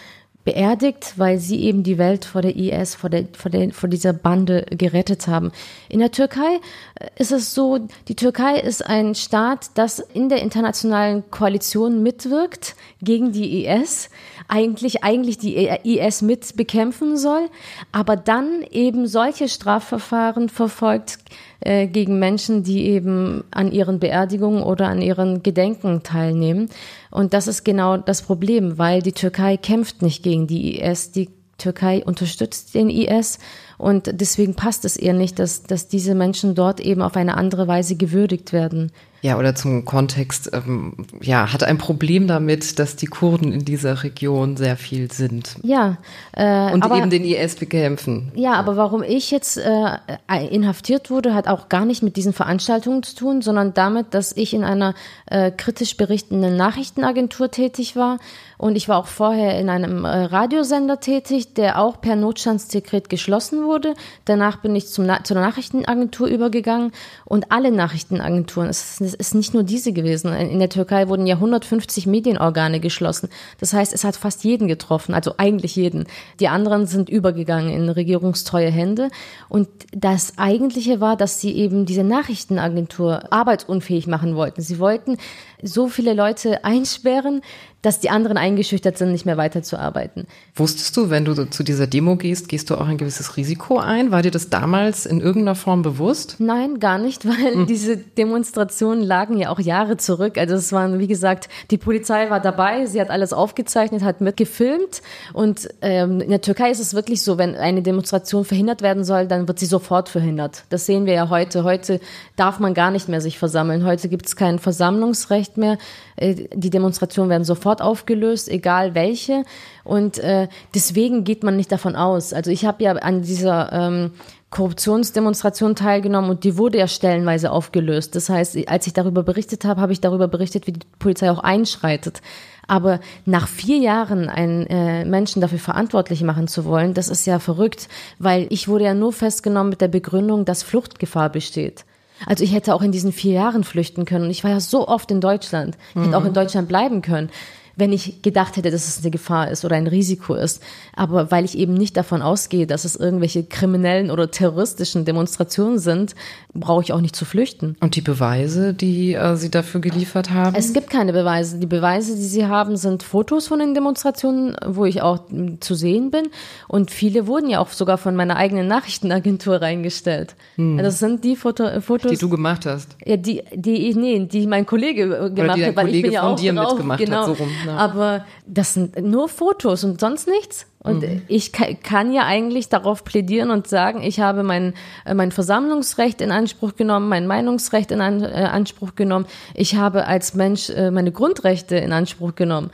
[0.45, 4.13] beerdigt, weil sie eben die Welt vor der IS, vor, der, vor, der, vor dieser
[4.13, 5.53] Bande gerettet haben.
[5.89, 6.61] In der Türkei
[6.95, 7.79] äh, ist es so,
[8.09, 14.09] die Türkei ist ein Staat, das in der internationalen Koalition mitwirkt gegen die IS,
[14.49, 17.49] eigentlich, eigentlich die IS mit bekämpfen soll,
[17.93, 21.19] aber dann eben solche Strafverfahren verfolgt,
[21.61, 26.69] äh, gegen Menschen, die eben an ihren Beerdigungen oder an ihren Gedenken teilnehmen.
[27.11, 31.29] Und das ist genau das Problem, weil die Türkei kämpft nicht gegen die IS, die
[31.61, 33.39] Türkei unterstützt den IS
[33.81, 37.67] und deswegen passt es ihr nicht, dass, dass diese Menschen dort eben auf eine andere
[37.67, 38.93] Weise gewürdigt werden.
[39.23, 44.03] Ja, oder zum Kontext, ähm, ja, hat ein Problem damit, dass die Kurden in dieser
[44.03, 45.57] Region sehr viel sind.
[45.63, 45.99] Ja.
[46.33, 48.33] Äh, und aber, eben den IS bekämpfen.
[48.35, 53.03] Ja, aber warum ich jetzt äh, inhaftiert wurde, hat auch gar nicht mit diesen Veranstaltungen
[53.03, 54.95] zu tun, sondern damit, dass ich in einer
[55.27, 58.19] äh, kritisch berichtenden Nachrichtenagentur tätig war.
[58.61, 63.65] Und ich war auch vorher in einem äh, Radiosender tätig, der auch per Notstandsdekret geschlossen
[63.65, 63.95] wurde.
[64.27, 66.93] Danach bin ich zum zur Nachrichtenagentur übergegangen
[67.25, 70.35] und alle Nachrichtenagenturen, es ist es ist nicht nur diese gewesen.
[70.35, 73.31] In der Türkei wurden ja 150 Medienorgane geschlossen.
[73.61, 76.05] Das heißt, es hat fast jeden getroffen, also eigentlich jeden.
[76.39, 79.09] Die anderen sind übergegangen in regierungstreue Hände.
[79.49, 84.61] Und das Eigentliche war, dass sie eben diese Nachrichtenagentur arbeitsunfähig machen wollten.
[84.61, 85.17] Sie wollten
[85.63, 87.43] so viele Leute einsperren,
[87.83, 90.27] dass die anderen eingeschüchtert sind, nicht mehr weiterzuarbeiten.
[90.55, 94.11] Wusstest du, wenn du zu dieser Demo gehst, gehst du auch ein gewisses Risiko ein?
[94.11, 96.37] War dir das damals in irgendeiner Form bewusst?
[96.39, 97.67] Nein, gar nicht, weil hm.
[97.67, 100.37] diese Demonstrationen lagen ja auch Jahre zurück.
[100.37, 105.01] Also es waren, wie gesagt, die Polizei war dabei, sie hat alles aufgezeichnet, hat mitgefilmt.
[105.33, 109.27] Und ähm, in der Türkei ist es wirklich so, wenn eine Demonstration verhindert werden soll,
[109.27, 110.65] dann wird sie sofort verhindert.
[110.69, 111.65] Das sehen wir ja heute.
[111.65, 112.01] Heute
[112.37, 113.87] darf man gar nicht mehr sich versammeln.
[113.87, 115.79] Heute gibt es kein Versammlungsrecht mehr.
[116.17, 119.45] Äh, die Demonstrationen werden sofort sofort aufgelöst, egal welche.
[119.85, 122.33] Und äh, deswegen geht man nicht davon aus.
[122.33, 124.13] Also ich habe ja an dieser ähm,
[124.51, 128.17] Korruptionsdemonstration teilgenommen und die wurde ja stellenweise aufgelöst.
[128.17, 131.39] Das heißt, als ich darüber berichtet habe, habe ich darüber berichtet, wie die Polizei auch
[131.39, 132.23] einschreitet.
[132.67, 137.39] Aber nach vier Jahren einen äh, Menschen dafür verantwortlich machen zu wollen, das ist ja
[137.39, 137.89] verrückt,
[138.19, 141.85] weil ich wurde ja nur festgenommen mit der Begründung, dass Fluchtgefahr besteht.
[142.27, 144.25] Also ich hätte auch in diesen vier Jahren flüchten können.
[144.25, 145.77] Und ich war ja so oft in Deutschland.
[145.95, 146.35] Ich hätte auch in mhm.
[146.35, 147.31] Deutschland bleiben können
[147.77, 150.63] wenn ich gedacht hätte, dass es eine Gefahr ist oder ein Risiko ist.
[150.95, 156.15] Aber weil ich eben nicht davon ausgehe, dass es irgendwelche kriminellen oder terroristischen Demonstrationen sind,
[156.55, 157.77] brauche ich auch nicht zu flüchten.
[157.81, 160.55] Und die Beweise, die äh, Sie dafür geliefert haben?
[160.57, 161.59] Es gibt keine Beweise.
[161.59, 165.21] Die Beweise, die Sie haben, sind Fotos von den Demonstrationen, wo ich auch
[165.61, 166.29] zu sehen bin.
[166.69, 170.35] Und viele wurden ja auch sogar von meiner eigenen Nachrichtenagentur reingestellt.
[170.57, 170.79] Hm.
[170.79, 172.97] Das sind die Foto Fotos, die du gemacht hast.
[173.05, 176.37] Ja, die, die, nee, die mein Kollege gemacht hat, weil Kollege ich bin ja auch
[176.37, 177.19] dir drauf, mitgemacht genau.
[177.19, 177.49] hat, so rum.
[177.67, 177.77] Ja.
[177.77, 180.67] Aber das sind nur Fotos und sonst nichts.
[180.83, 181.23] Und mhm.
[181.29, 186.31] ich kann ja eigentlich darauf plädieren und sagen, ich habe mein, äh, mein Versammlungsrecht in
[186.31, 189.27] Anspruch genommen, mein Meinungsrecht in äh, Anspruch genommen.
[189.55, 192.71] Ich habe als Mensch äh, meine Grundrechte in Anspruch genommen.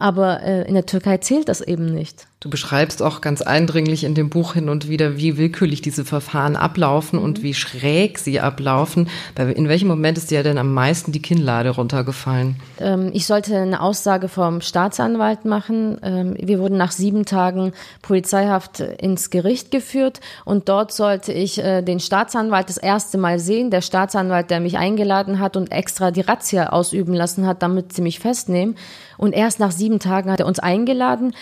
[0.00, 2.27] Aber in der Türkei zählt das eben nicht.
[2.40, 6.54] Du beschreibst auch ganz eindringlich in dem Buch hin und wieder, wie willkürlich diese Verfahren
[6.54, 7.24] ablaufen mhm.
[7.24, 9.08] und wie schräg sie ablaufen.
[9.36, 12.54] In welchem Moment ist dir denn am meisten die Kinnlade runtergefallen?
[12.78, 15.98] Ähm, ich sollte eine Aussage vom Staatsanwalt machen.
[16.04, 17.72] Ähm, wir wurden nach sieben Tagen
[18.02, 23.72] Polizeihaft ins Gericht geführt und dort sollte ich äh, den Staatsanwalt das erste Mal sehen.
[23.72, 28.02] Der Staatsanwalt, der mich eingeladen hat und extra die Razzia ausüben lassen hat, damit sie
[28.02, 28.76] mich festnehmen.
[29.16, 31.34] Und erst nach sieben Tagen hat er uns eingeladen.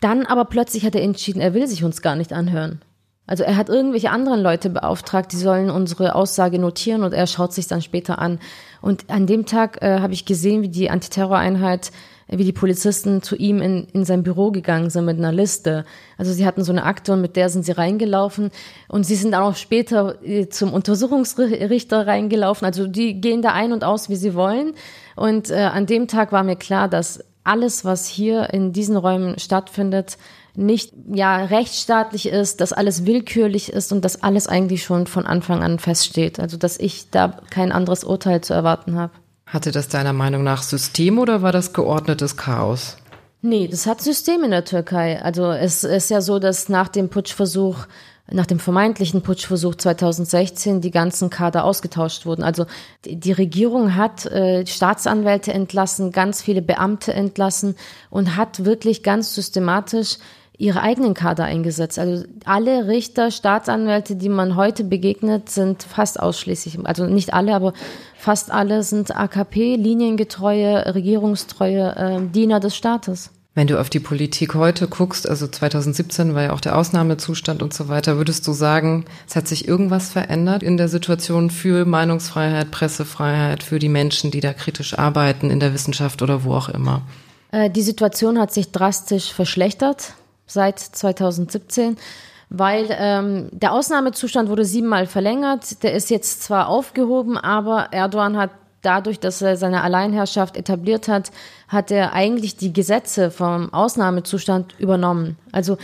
[0.00, 2.80] Dann aber plötzlich hat er entschieden, er will sich uns gar nicht anhören.
[3.26, 7.52] Also er hat irgendwelche anderen Leute beauftragt, die sollen unsere Aussage notieren und er schaut
[7.52, 8.40] sich dann später an.
[8.80, 11.92] Und an dem Tag äh, habe ich gesehen, wie die Antiterroreinheit
[12.32, 15.84] wie die Polizisten zu ihm in, in sein Büro gegangen sind mit einer Liste.
[16.16, 18.50] Also sie hatten so eine Akte und mit der sind sie reingelaufen
[18.88, 22.64] und sie sind auch später äh, zum Untersuchungsrichter reingelaufen.
[22.64, 24.74] Also die gehen da ein und aus, wie sie wollen.
[25.16, 29.38] Und äh, an dem Tag war mir klar, dass alles, was hier in diesen Räumen
[29.38, 30.18] stattfindet,
[30.54, 35.62] nicht ja rechtsstaatlich ist, dass alles willkürlich ist und dass alles eigentlich schon von Anfang
[35.62, 36.40] an feststeht.
[36.40, 39.12] Also dass ich da kein anderes Urteil zu erwarten habe.
[39.46, 42.96] Hatte das deiner Meinung nach System oder war das geordnetes Chaos?
[43.42, 45.20] Nee, das hat System in der Türkei.
[45.22, 47.86] Also es ist ja so, dass nach dem Putschversuch,
[48.32, 52.42] nach dem vermeintlichen Putschversuch 2016 die ganzen Kader ausgetauscht wurden.
[52.42, 52.66] Also
[53.04, 57.76] die Regierung hat äh, Staatsanwälte entlassen, ganz viele Beamte entlassen
[58.10, 60.18] und hat wirklich ganz systematisch
[60.60, 61.98] ihre eigenen Kader eingesetzt.
[61.98, 67.72] Also alle Richter, Staatsanwälte, die man heute begegnet, sind fast ausschließlich, also nicht alle, aber
[68.14, 73.30] fast alle sind AKP, liniengetreue, regierungstreue äh, Diener des Staates.
[73.52, 77.74] Wenn du auf die Politik heute guckst, also 2017 war ja auch der Ausnahmezustand und
[77.74, 82.70] so weiter, würdest du sagen, es hat sich irgendwas verändert in der Situation für Meinungsfreiheit,
[82.70, 87.02] Pressefreiheit, für die Menschen, die da kritisch arbeiten in der Wissenschaft oder wo auch immer?
[87.50, 90.14] Äh, die Situation hat sich drastisch verschlechtert
[90.46, 91.96] seit 2017,
[92.50, 95.82] weil ähm, der Ausnahmezustand wurde siebenmal verlängert.
[95.82, 98.50] Der ist jetzt zwar aufgehoben, aber Erdogan hat
[98.82, 101.30] dadurch, dass er seine Alleinherrschaft etabliert hat,
[101.70, 105.38] hat er eigentlich die Gesetze vom Ausnahmezustand übernommen.
[105.52, 105.78] Also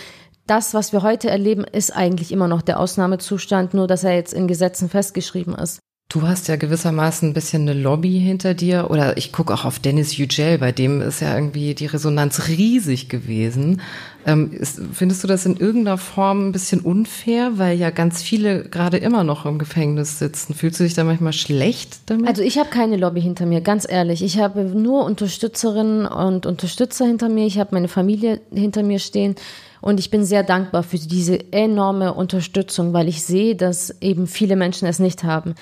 [0.47, 4.34] das, was wir heute erleben, ist eigentlich immer noch der Ausnahmezustand, nur dass er jetzt
[4.34, 5.78] in Gesetzen festgeschrieben ist.
[6.09, 9.80] Du hast ja gewissermaßen ein bisschen eine Lobby hinter dir oder ich gucke auch auf
[9.80, 13.80] Dennis Yücel, bei dem ist ja irgendwie die Resonanz riesig gewesen.
[14.24, 18.62] Ähm, ist, findest du das in irgendeiner Form ein bisschen unfair, weil ja ganz viele
[18.68, 20.54] gerade immer noch im Gefängnis sitzen?
[20.54, 22.28] Fühlst du dich da manchmal schlecht damit?
[22.28, 24.22] Also ich habe keine Lobby hinter mir, ganz ehrlich.
[24.22, 27.46] Ich habe nur Unterstützerinnen und Unterstützer hinter mir.
[27.46, 29.34] Ich habe meine Familie hinter mir stehen.
[29.80, 34.54] Und ich bin sehr dankbar für diese enorme Unterstützung, weil ich sehe, dass eben viele
[34.54, 35.57] Menschen es nicht haben.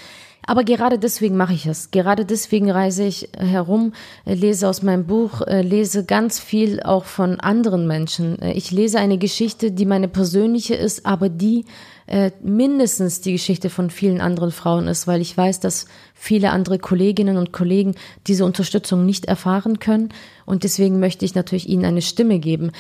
[0.47, 1.91] Aber gerade deswegen mache ich es.
[1.91, 3.93] Gerade deswegen reise ich herum,
[4.27, 8.41] lese aus meinem Buch, äh, lese ganz viel auch von anderen Menschen.
[8.43, 11.65] Äh, ich lese eine Geschichte, die meine persönliche ist, aber die
[12.07, 16.79] äh, mindestens die Geschichte von vielen anderen Frauen ist, weil ich weiß, dass viele andere
[16.79, 17.95] Kolleginnen und Kollegen
[18.27, 20.11] diese Unterstützung nicht erfahren können.
[20.45, 22.73] Und deswegen möchte ich natürlich ihnen eine Stimme geben.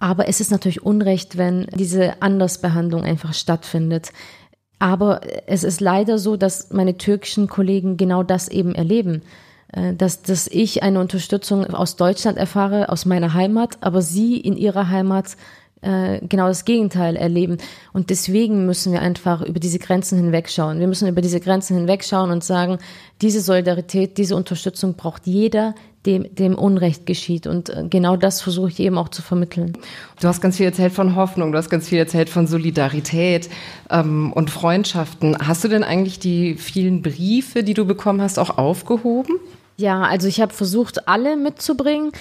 [0.00, 4.12] Aber es ist natürlich Unrecht, wenn diese Andersbehandlung einfach stattfindet.
[4.78, 9.22] Aber es ist leider so, dass meine türkischen Kollegen genau das eben erleben.
[9.72, 14.56] Äh, dass, dass ich eine Unterstützung aus Deutschland erfahre, aus meiner Heimat, aber sie in
[14.56, 15.36] ihrer Heimat
[15.80, 17.58] äh, genau das Gegenteil erleben.
[17.92, 20.80] Und deswegen müssen wir einfach über diese Grenzen hinwegschauen.
[20.80, 22.78] Wir müssen über diese Grenzen hinwegschauen und sagen,
[23.20, 25.74] diese Solidarität, diese Unterstützung braucht jeder,
[26.06, 27.46] dem, dem Unrecht geschieht.
[27.46, 29.76] Und äh, genau das versuche ich eben auch zu vermitteln.
[30.20, 33.48] Du hast ganz viel erzählt von Hoffnung, du hast ganz viel erzählt von Solidarität
[33.90, 35.36] ähm, und Freundschaften.
[35.38, 39.38] Hast du denn eigentlich die vielen Briefe, die du bekommen hast, auch aufgehoben?
[39.76, 42.12] Ja, also ich habe versucht, alle mitzubringen.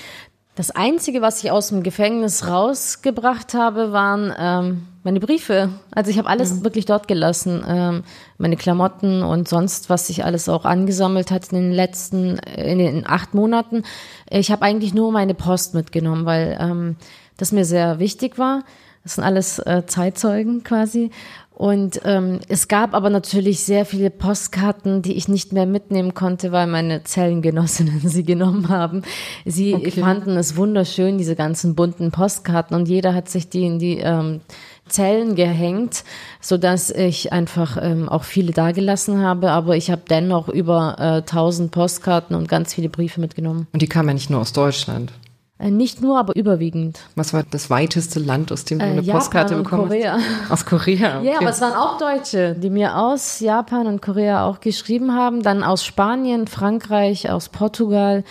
[0.55, 5.69] Das Einzige, was ich aus dem Gefängnis rausgebracht habe, waren ähm, meine Briefe.
[5.91, 6.63] Also ich habe alles mhm.
[6.63, 7.63] wirklich dort gelassen.
[7.67, 8.03] Ähm,
[8.37, 13.05] meine Klamotten und sonst, was sich alles auch angesammelt hat in den letzten, in den
[13.05, 13.83] acht Monaten.
[14.29, 16.95] Ich habe eigentlich nur meine Post mitgenommen, weil ähm,
[17.37, 18.63] das mir sehr wichtig war.
[19.03, 21.11] Das sind alles äh, Zeitzeugen quasi.
[21.55, 26.51] Und ähm, es gab aber natürlich sehr viele Postkarten, die ich nicht mehr mitnehmen konnte,
[26.51, 29.03] weil meine Zellengenossinnen sie genommen haben.
[29.45, 29.91] Sie okay.
[29.91, 34.41] fanden es wunderschön, diese ganzen bunten Postkarten, und jeder hat sich die in die ähm,
[34.87, 36.03] Zellen gehängt,
[36.41, 39.51] so dass ich einfach ähm, auch viele dagelassen habe.
[39.51, 43.67] Aber ich habe dennoch über äh, 1000 Postkarten und ganz viele Briefe mitgenommen.
[43.71, 45.11] Und die kamen ja nicht nur aus Deutschland.
[45.59, 46.99] Äh, nicht nur, aber überwiegend.
[47.15, 50.17] Was war das weiteste Land, aus dem du eine äh, Postkarte bekommen Korea.
[50.17, 50.23] hast?
[50.51, 51.19] Aus Korea.
[51.19, 51.27] Okay.
[51.27, 55.41] Ja, aber es waren auch Deutsche, die mir aus Japan und Korea auch geschrieben haben.
[55.41, 58.23] Dann aus Spanien, Frankreich, aus Portugal,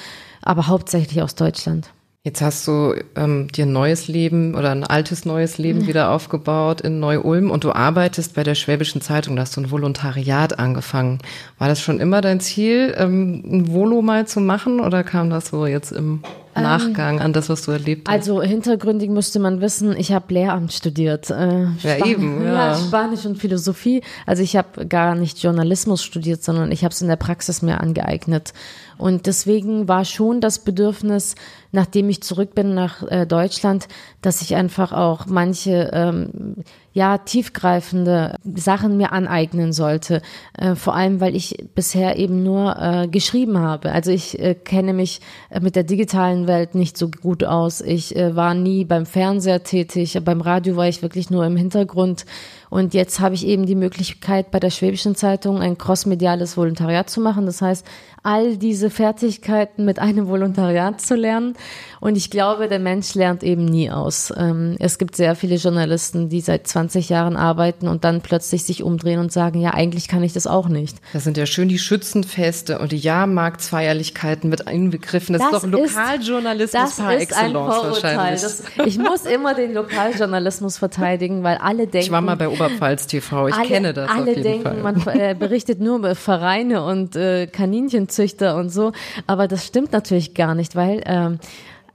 [0.42, 1.90] aber hauptsächlich aus Deutschland.
[2.24, 5.86] Jetzt hast du ähm, dir ein neues Leben oder ein altes neues Leben mhm.
[5.88, 9.72] wieder aufgebaut in Neu-Ulm und du arbeitest bei der Schwäbischen Zeitung, da hast du ein
[9.72, 11.18] Volontariat angefangen.
[11.58, 15.48] War das schon immer dein Ziel, ähm, ein Volo mal zu machen oder kam das
[15.48, 16.22] so jetzt im
[16.54, 18.14] ähm, Nachgang an das, was du erlebt hast?
[18.14, 21.28] Also hintergründig müsste man wissen, ich habe Lehramt studiert.
[21.28, 22.44] Äh, ja, Span eben.
[22.52, 22.72] Ja.
[22.72, 24.00] ja, Spanisch und Philosophie.
[24.26, 27.80] Also ich habe gar nicht Journalismus studiert, sondern ich habe es in der Praxis mir
[27.80, 28.52] angeeignet.
[28.99, 31.34] Und deswegen war schon das Bedürfnis,
[31.72, 33.88] nachdem ich zurück bin nach äh, Deutschland,
[34.20, 36.57] dass ich einfach auch manche ähm,
[36.93, 40.20] ja tiefgreifende Sachen mir aneignen sollte.
[40.57, 43.93] Äh, vor allem, weil ich bisher eben nur äh, geschrieben habe.
[43.93, 45.20] Also ich äh, kenne mich
[45.51, 47.80] äh, mit der digitalen Welt nicht so gut aus.
[47.80, 52.26] Ich äh, war nie beim Fernseher tätig, beim Radio war ich wirklich nur im Hintergrund.
[52.72, 57.20] Und jetzt habe ich eben die Möglichkeit, bei der Schwäbischen Zeitung ein crossmediales Volontariat zu
[57.20, 57.44] machen.
[57.44, 57.84] Das heißt,
[58.22, 61.54] all diese Fertigkeiten mit einem Volontariat zu lernen.
[62.00, 64.32] Und ich glaube, der Mensch lernt eben nie aus.
[64.36, 68.82] Ähm, es gibt sehr viele Journalisten, die seit 20 Jahren arbeiten und dann plötzlich sich
[68.82, 70.96] umdrehen und sagen, ja, eigentlich kann ich das auch nicht.
[71.12, 75.34] Das sind ja schön die Schützenfeste und die Jahrmarktsfeierlichkeiten mit inbegriffen.
[75.34, 78.40] Das, das ist doch Lokaljournalismus ist, par excellence wahrscheinlich.
[78.40, 82.06] Das, ich muss immer den Lokaljournalismus verteidigen, weil alle denken.
[82.06, 84.10] Ich war mal bei Oberpfalz TV, ich alle, kenne das.
[84.10, 84.76] Alle denken, Fall.
[84.82, 88.92] man äh, berichtet nur über Vereine und äh, Kaninchen Bienenzüchter und so.
[89.26, 91.38] Aber das stimmt natürlich gar nicht, weil ähm,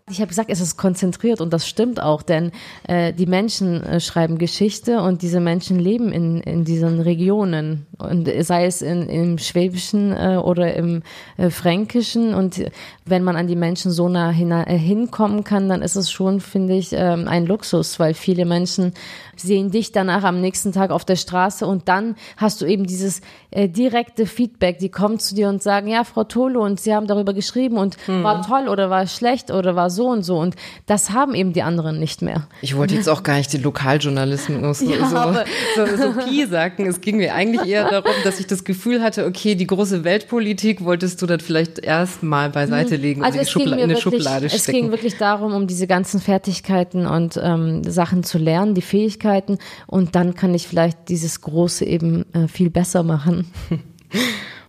[0.09, 2.51] ich habe gesagt, es ist konzentriert und das stimmt auch, denn
[2.87, 8.29] äh, die Menschen äh, schreiben Geschichte und diese Menschen leben in, in diesen Regionen und
[8.41, 11.03] sei es in, im Schwäbischen äh, oder im
[11.35, 12.63] äh, Fränkischen und
[13.03, 16.39] wenn man an die Menschen so nah hin, äh, hinkommen kann, dann ist es schon,
[16.39, 18.93] finde ich, äh, ein Luxus, weil viele Menschen
[19.35, 23.21] sehen dich danach am nächsten Tag auf der Straße und dann hast du eben dieses
[23.51, 24.79] äh, direkte Feedback.
[24.79, 27.97] Die kommen zu dir und sagen, ja, Frau Tolo, und Sie haben darüber geschrieben und
[28.07, 28.23] mhm.
[28.23, 30.37] war toll oder war schlecht oder war so und so.
[30.39, 32.47] Und das haben eben die anderen nicht mehr.
[32.61, 35.45] Ich wollte jetzt auch gar nicht den Lokaljournalismus ja,
[35.75, 36.85] so, so, so Pi sagen.
[36.85, 40.83] Es ging mir eigentlich eher darum, dass ich das Gefühl hatte, okay, die große Weltpolitik
[40.83, 43.01] wolltest du dann vielleicht erstmal beiseite hm.
[43.01, 44.55] legen also und in, in eine Schublade stecken.
[44.55, 49.57] Es ging wirklich darum, um diese ganzen Fertigkeiten und ähm, Sachen zu lernen, die Fähigkeiten
[49.87, 53.51] und dann kann ich vielleicht dieses Große eben äh, viel besser machen.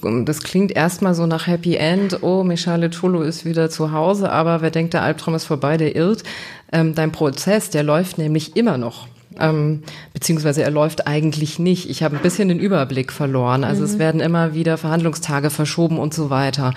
[0.00, 2.22] Das klingt erstmal so nach Happy End.
[2.22, 5.96] Oh, Michale Tolo ist wieder zu Hause, aber wer denkt, der Albtraum ist vorbei, der
[5.96, 6.22] irrt.
[6.70, 9.08] Ähm, dein Prozess, der läuft nämlich immer noch.
[9.40, 9.82] Ähm,
[10.12, 11.90] beziehungsweise er läuft eigentlich nicht.
[11.90, 13.64] Ich habe ein bisschen den Überblick verloren.
[13.64, 13.86] Also mhm.
[13.86, 16.74] es werden immer wieder Verhandlungstage verschoben und so weiter.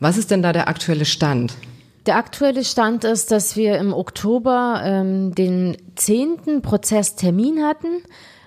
[0.00, 1.54] Was ist denn da der aktuelle Stand?
[2.06, 8.02] Der aktuelle Stand ist, dass wir im Oktober ähm, den zehnten Prozesstermin hatten.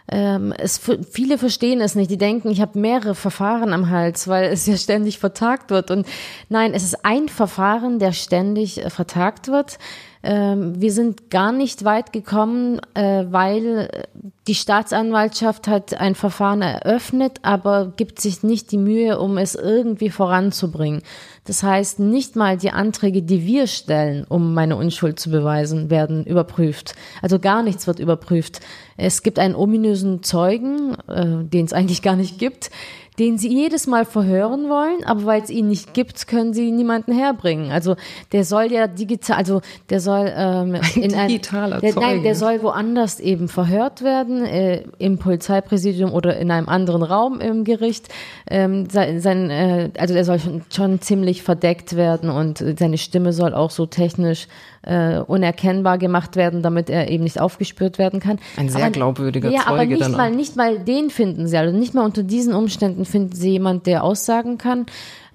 [0.10, 0.80] Ähm, es,
[1.12, 2.10] viele verstehen es nicht.
[2.10, 5.92] Die denken, ich habe mehrere Verfahren am Hals, weil es ja ständig vertagt wird.
[5.92, 6.08] Und
[6.50, 9.78] nein, es ist ein Verfahren, der ständig äh, vertagt wird.
[10.24, 14.08] Ähm, wir sind gar nicht weit gekommen, äh, weil
[14.48, 20.10] die Staatsanwaltschaft hat ein Verfahren eröffnet, aber gibt sich nicht die Mühe, um es irgendwie
[20.10, 21.02] voranzubringen.
[21.46, 26.26] Das heißt, nicht mal die Anträge, die wir stellen, um meine Unschuld zu beweisen, werden
[26.26, 26.96] überprüft.
[27.22, 28.60] Also gar nichts wird überprüft.
[28.98, 32.72] Es gibt einen ominösen Zeugen, äh, den es eigentlich gar nicht gibt,
[33.20, 37.12] den sie jedes Mal verhören wollen, aber weil es ihn nicht gibt, können sie niemanden
[37.12, 37.72] herbringen.
[37.72, 37.96] Also
[38.32, 42.36] der soll ja digital, also der soll ähm, ein in digitaler ein, der, Nein, der
[42.36, 48.10] soll woanders eben verhört werden, äh, im Polizeipräsidium oder in einem anderen Raum im Gericht.
[48.50, 53.34] Ähm, sein, sein, äh, also der soll schon, schon ziemlich verdeckt werden und seine Stimme
[53.34, 54.48] soll auch so technisch
[54.88, 58.40] äh, unerkennbar gemacht werden, damit er eben nicht aufgespürt werden kann.
[58.56, 61.78] Ein sehr aber, glaubwürdiger ja, Zeuge aber nicht mal, nicht mal den finden sie, also
[61.78, 64.86] nicht mal unter diesen Umständen finden sie jemand, der aussagen kann.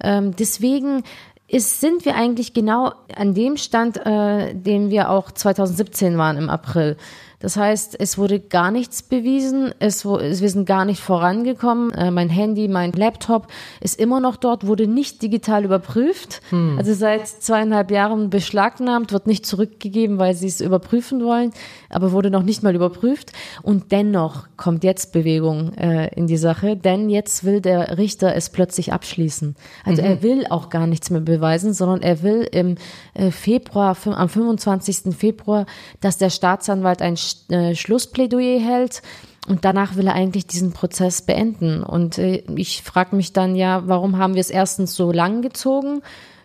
[0.03, 1.03] Ähm, deswegen
[1.47, 6.49] ist, sind wir eigentlich genau an dem Stand, äh, den wir auch 2017 waren im
[6.49, 6.97] April.
[7.43, 11.91] Das heißt, es wurde gar nichts bewiesen, es, wir sind gar nicht vorangekommen.
[11.91, 13.47] Äh, mein Handy, mein Laptop
[13.81, 16.41] ist immer noch dort, wurde nicht digital überprüft.
[16.51, 16.77] Hm.
[16.77, 21.51] Also seit zweieinhalb Jahren beschlagnahmt, wird nicht zurückgegeben, weil sie es überprüfen wollen,
[21.89, 23.33] aber wurde noch nicht mal überprüft.
[23.61, 28.51] Und dennoch kommt jetzt Bewegung äh, in die Sache, denn jetzt will der Richter es
[28.51, 29.57] plötzlich abschließen.
[29.83, 30.07] Also mhm.
[30.07, 32.77] er will auch gar nichts mehr beweisen, sondern er will im
[33.15, 35.13] äh, Februar, am 25.
[35.13, 35.65] Februar,
[35.99, 37.17] dass der Staatsanwalt ein
[37.49, 39.01] äh, Schlussplädoyer hält.
[39.47, 41.83] Und danach will er eigentlich diesen Prozess beenden.
[41.83, 46.01] Und äh, ich frage mich dann ja, warum haben wir es erstens so lang gezogen,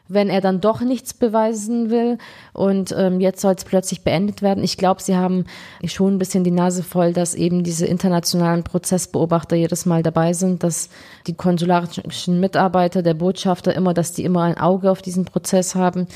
[0.09, 2.19] wenn er dann doch nichts beweisen will
[2.55, 4.65] und ähm, jetzt soll es plötzlich beendet werden.
[4.65, 5.45] Ich glaube, sie haben
[5.85, 10.63] schon ein bisschen die Nase voll, dass eben diese internationalen Prozessbeobachter jedes Mal dabei sind,
[10.63, 10.89] dass
[11.27, 16.07] die konsularischen Mitarbeiter, der Botschafter immer, dass die immer ein Auge auf diesen Prozess haben.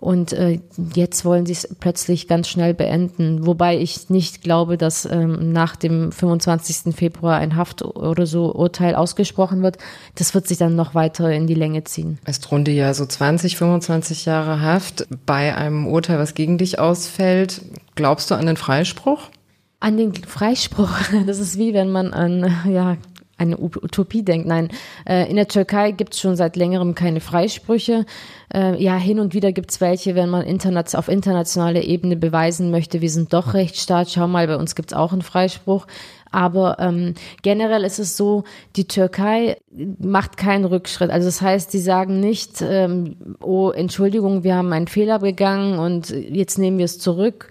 [0.00, 0.60] Und äh,
[0.94, 3.44] jetzt wollen sie es plötzlich ganz schnell beenden.
[3.44, 6.94] Wobei ich nicht glaube, dass ähm, nach dem 25.
[6.94, 9.76] Februar ein Haft- oder so Urteil ausgesprochen wird.
[10.14, 12.18] Das wird sich dann noch weiter in die Länge ziehen.
[12.24, 17.60] Es drohen ja so 20, 25 Jahre Haft bei einem Urteil, was gegen dich ausfällt.
[17.94, 19.28] Glaubst du an den Freispruch?
[19.80, 20.90] An den Freispruch.
[21.26, 22.96] Das ist wie wenn man an, ja,
[23.40, 24.46] eine Utopie denkt.
[24.46, 24.68] Nein,
[25.08, 28.06] äh, in der Türkei gibt es schon seit längerem keine Freisprüche.
[28.52, 32.70] Äh, ja, hin und wieder gibt es welche, wenn man interna auf internationaler Ebene beweisen
[32.70, 34.10] möchte, wir sind doch Rechtsstaat.
[34.10, 35.86] Schau mal, bei uns gibt es auch einen Freispruch.
[36.32, 38.44] Aber ähm, generell ist es so,
[38.76, 39.56] die Türkei
[39.98, 41.10] macht keinen Rückschritt.
[41.10, 46.10] Also das heißt, sie sagen nicht, ähm, oh, Entschuldigung, wir haben einen Fehler begangen und
[46.10, 47.48] jetzt nehmen wir es zurück,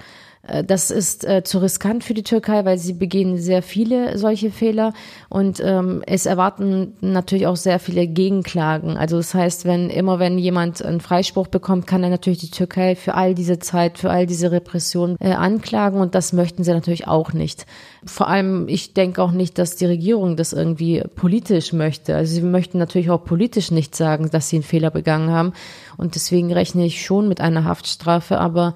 [0.63, 4.93] das ist äh, zu riskant für die Türkei, weil sie begehen sehr viele solche Fehler
[5.27, 8.97] und ähm, es erwarten natürlich auch sehr viele Gegenklagen.
[8.97, 12.95] Also das heißt, wenn immer wenn jemand einen Freispruch bekommt, kann er natürlich die Türkei
[12.95, 17.07] für all diese Zeit, für all diese Repressionen äh, anklagen und das möchten sie natürlich
[17.07, 17.65] auch nicht.
[18.05, 22.15] Vor allem, ich denke auch nicht, dass die Regierung das irgendwie politisch möchte.
[22.15, 25.51] Also sie möchten natürlich auch politisch nicht sagen, dass sie einen Fehler begangen haben
[25.97, 28.73] und deswegen rechne ich schon mit einer Haftstrafe, aber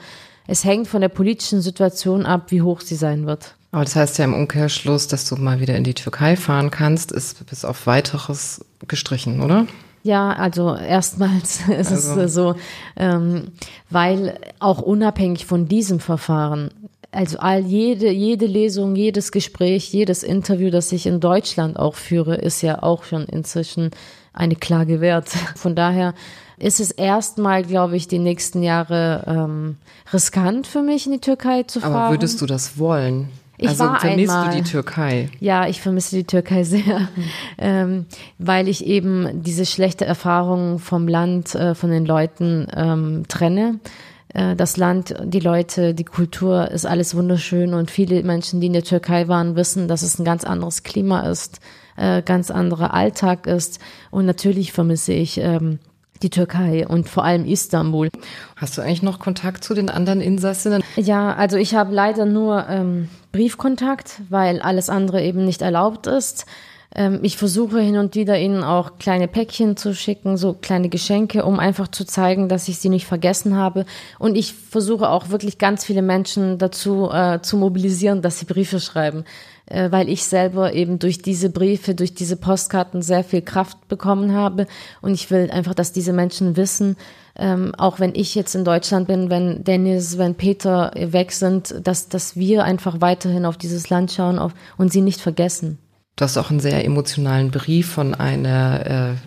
[0.48, 3.56] es hängt von der politischen Situation ab, wie hoch sie sein wird.
[3.72, 7.12] Aber das heißt ja im Umkehrschluss, dass du mal wieder in die Türkei fahren kannst,
[7.12, 9.66] ist bis auf weiteres gestrichen, oder?
[10.04, 12.22] Ja, also erstmals ist also.
[12.22, 12.56] es so,
[12.96, 13.48] ähm,
[13.90, 16.70] weil auch unabhängig von diesem Verfahren,
[17.12, 22.36] also all jede, jede Lesung, jedes Gespräch, jedes Interview, das ich in Deutschland auch führe,
[22.36, 23.92] ist ja auch schon inzwischen
[24.34, 25.30] eine Klage wert.
[25.56, 26.14] Von daher
[26.58, 29.78] ist es erstmal, glaube ich, die nächsten Jahre ähm,
[30.12, 31.94] riskant für mich, in die Türkei zu fahren.
[31.94, 33.30] Aber würdest du das wollen?
[33.58, 35.30] Ich also war vermisst einmal, du die Türkei?
[35.40, 37.24] Ja, ich vermisse die Türkei sehr, mhm.
[37.58, 38.06] ähm,
[38.40, 43.80] weil ich eben diese schlechte Erfahrung vom Land, äh, von den Leuten ähm, trenne.
[44.34, 48.74] Äh, das Land, die Leute, die Kultur ist alles wunderschön und viele Menschen, die in
[48.74, 51.60] der Türkei waren, wissen, dass es ein ganz anderes Klima ist,
[51.96, 53.80] äh, ganz anderer Alltag ist.
[54.10, 55.80] Und natürlich vermisse ich ähm,
[56.24, 58.10] die Türkei und vor allem Istanbul.
[58.56, 60.84] Hast du eigentlich noch Kontakt zu den anderen Insassinnen?
[60.96, 66.46] Ja, also ich habe leider nur ähm, Briefkontakt, weil alles andere eben nicht erlaubt ist.
[66.96, 71.46] Ähm, ich versuche hin und wieder ihnen auch kleine Päckchen zu schicken, so kleine Geschenke,
[71.46, 73.86] um einfach zu zeigen, dass ich sie nicht vergessen habe.
[74.20, 78.80] Und ich versuche auch wirklich ganz viele Menschen dazu äh, zu mobilisieren, dass sie Briefe
[78.80, 79.26] schreiben
[79.66, 84.34] äh, weil ich selber eben durch diese Briefe, durch diese Postkarten sehr viel Kraft bekommen
[84.34, 84.68] habe.
[85.02, 86.98] Und ich will einfach, dass diese Menschen wissen,
[87.36, 92.10] ähm, auch wenn ich jetzt in Deutschland bin, wenn Dennis, wenn Peter weg sind, dass,
[92.10, 95.80] dass wir einfach weiterhin auf dieses Land schauen auf, und sie nicht vergessen.
[96.16, 99.18] Du hast auch einen sehr emotionalen Brief von einer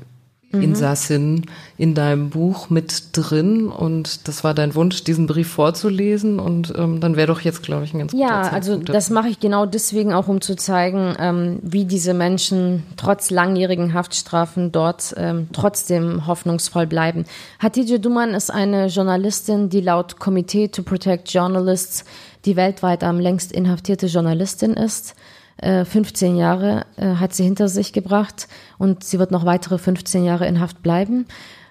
[0.52, 0.62] äh, mhm.
[0.62, 6.72] Insassin in deinem Buch mit drin und das war dein Wunsch, diesen Brief vorzulesen und
[6.76, 9.40] ähm, dann wäre doch jetzt, glaube ich, ein ganz guter Ja, also das mache ich
[9.40, 15.48] genau deswegen auch, um zu zeigen, ähm, wie diese Menschen trotz langjährigen Haftstrafen dort ähm,
[15.52, 17.24] trotzdem hoffnungsvoll bleiben.
[17.58, 22.04] Hatice Duman ist eine Journalistin, die laut Committee to Protect Journalists
[22.46, 25.16] die weltweit am längst inhaftierte Journalistin ist.
[25.62, 28.48] 15 äh, Jahre äh, hat sie hinter sich gebracht
[28.78, 31.26] und sie wird noch weitere 15 Jahre in Haft bleiben.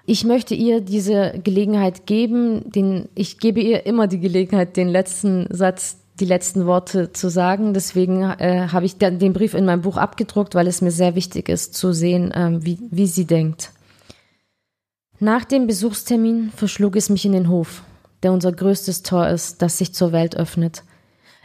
[0.06, 5.46] Ich möchte ihr diese Gelegenheit geben, den, ich gebe ihr immer die Gelegenheit, den letzten
[5.50, 7.74] Satz, die letzten Worte zu sagen.
[7.74, 11.48] Deswegen äh, habe ich den Brief in meinem Buch abgedruckt, weil es mir sehr wichtig
[11.48, 13.70] ist zu sehen, äh, wie, wie sie denkt.
[15.18, 17.82] Nach dem Besuchstermin verschlug es mich in den Hof,
[18.22, 20.82] der unser größtes Tor ist, das sich zur Welt öffnet.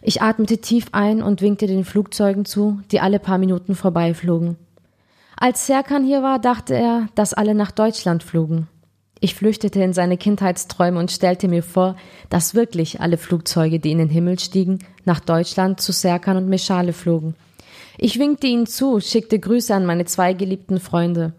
[0.02, 4.58] Ich atmete tief ein und winkte den Flugzeugen zu, die alle paar Minuten vorbeiflogen.
[5.38, 8.68] Als Serkan hier war, dachte er, dass alle nach Deutschland flogen.
[9.20, 11.96] Ich flüchtete in seine Kindheitsträume und stellte mir vor,
[12.30, 16.92] dass wirklich alle Flugzeuge, die in den Himmel stiegen, nach Deutschland zu Serkan und Meschale
[16.92, 17.36] flogen.
[18.00, 21.34] Ich winkte ihnen zu, schickte Grüße an meine zwei geliebten Freunde.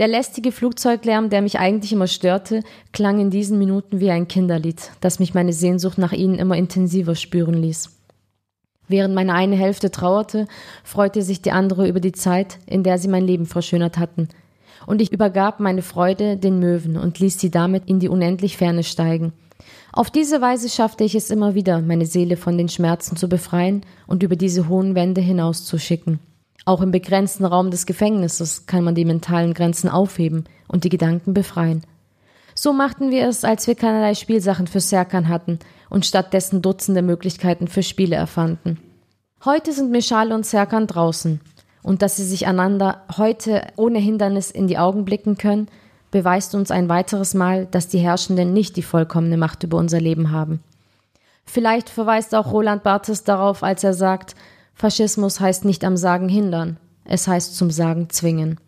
[0.00, 4.90] Der lästige Flugzeuglärm, der mich eigentlich immer störte, klang in diesen Minuten wie ein Kinderlied,
[5.00, 7.90] das mich meine Sehnsucht nach ihnen immer intensiver spüren ließ.
[8.88, 10.46] Während meine eine Hälfte trauerte,
[10.82, 14.28] freute sich die andere über die Zeit, in der sie mein Leben verschönert hatten.
[14.84, 18.82] Und ich übergab meine Freude den Möwen und ließ sie damit in die unendlich Ferne
[18.82, 19.32] steigen.
[19.92, 23.82] Auf diese Weise schaffte ich es immer wieder, meine Seele von den Schmerzen zu befreien
[24.08, 26.18] und über diese hohen Wände hinauszuschicken.
[26.64, 31.34] Auch im begrenzten Raum des Gefängnisses kann man die mentalen Grenzen aufheben und die Gedanken
[31.34, 31.82] befreien.
[32.54, 35.58] So machten wir es, als wir keinerlei Spielsachen für Serkan hatten
[35.90, 38.78] und stattdessen Dutzende Möglichkeiten für Spiele erfanden.
[39.44, 41.40] Heute sind Michale und Serkan draußen.
[41.82, 45.68] Und dass sie sich einander heute ohne Hindernis in die Augen blicken können,
[46.10, 50.30] beweist uns ein weiteres Mal, dass die Herrschenden nicht die vollkommene Macht über unser Leben
[50.30, 50.60] haben.
[51.44, 54.34] Vielleicht verweist auch Roland Barthes darauf, als er sagt,
[54.74, 58.58] Faschismus heißt nicht am Sagen hindern, es heißt zum Sagen zwingen.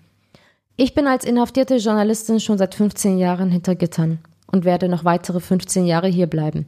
[0.77, 5.41] Ich bin als inhaftierte Journalistin schon seit 15 Jahren hinter Gittern und werde noch weitere
[5.41, 6.67] 15 Jahre hier bleiben.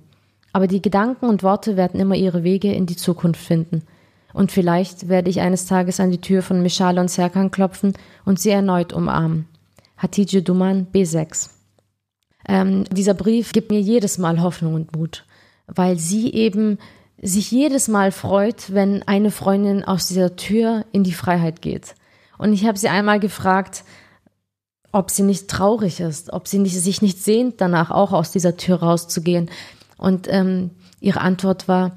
[0.52, 3.82] Aber die Gedanken und Worte werden immer ihre Wege in die Zukunft finden.
[4.32, 7.92] Und vielleicht werde ich eines Tages an die Tür von Michale und Serkan klopfen
[8.24, 9.46] und sie erneut umarmen.
[9.96, 11.50] Hatice Duman, B6.
[12.48, 15.26] Ähm, dieser Brief gibt mir jedes Mal Hoffnung und Mut,
[15.66, 16.78] weil sie eben
[17.20, 21.94] sich jedes Mal freut, wenn eine Freundin aus dieser Tür in die Freiheit geht.
[22.38, 23.84] Und ich habe sie einmal gefragt,
[24.92, 28.56] ob sie nicht traurig ist, ob sie nicht, sich nicht sehnt, danach auch aus dieser
[28.56, 29.50] Tür rauszugehen.
[29.98, 31.96] Und ähm, ihre Antwort war,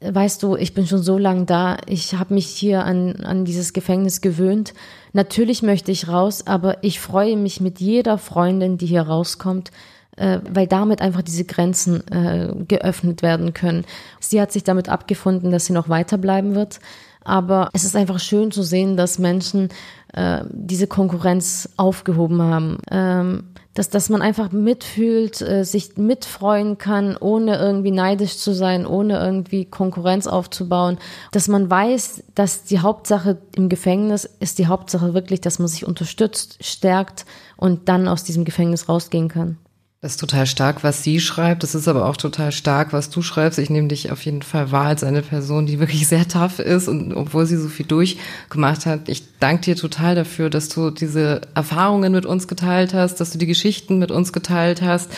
[0.00, 3.72] weißt du, ich bin schon so lange da, ich habe mich hier an, an dieses
[3.72, 4.74] Gefängnis gewöhnt.
[5.12, 9.70] Natürlich möchte ich raus, aber ich freue mich mit jeder Freundin, die hier rauskommt,
[10.16, 13.84] äh, weil damit einfach diese Grenzen äh, geöffnet werden können.
[14.20, 16.80] Sie hat sich damit abgefunden, dass sie noch weiterbleiben wird.
[17.22, 19.70] Aber es ist einfach schön zu sehen, dass Menschen
[20.12, 22.78] äh, diese Konkurrenz aufgehoben haben.
[22.90, 23.44] Ähm,
[23.76, 29.18] dass, dass man einfach mitfühlt, äh, sich mitfreuen kann, ohne irgendwie neidisch zu sein, ohne
[29.18, 30.98] irgendwie Konkurrenz aufzubauen.
[31.32, 35.86] Dass man weiß, dass die Hauptsache im Gefängnis ist die Hauptsache wirklich, dass man sich
[35.86, 39.58] unterstützt, stärkt und dann aus diesem Gefängnis rausgehen kann.
[40.06, 41.64] Das ist total stark, was sie schreibt.
[41.64, 43.58] Das ist aber auch total stark, was du schreibst.
[43.58, 46.86] Ich nehme dich auf jeden Fall wahr als eine Person, die wirklich sehr tough ist
[46.86, 49.08] und obwohl sie so viel durchgemacht hat.
[49.08, 53.38] Ich danke dir total dafür, dass du diese Erfahrungen mit uns geteilt hast, dass du
[53.38, 55.10] die Geschichten mit uns geteilt hast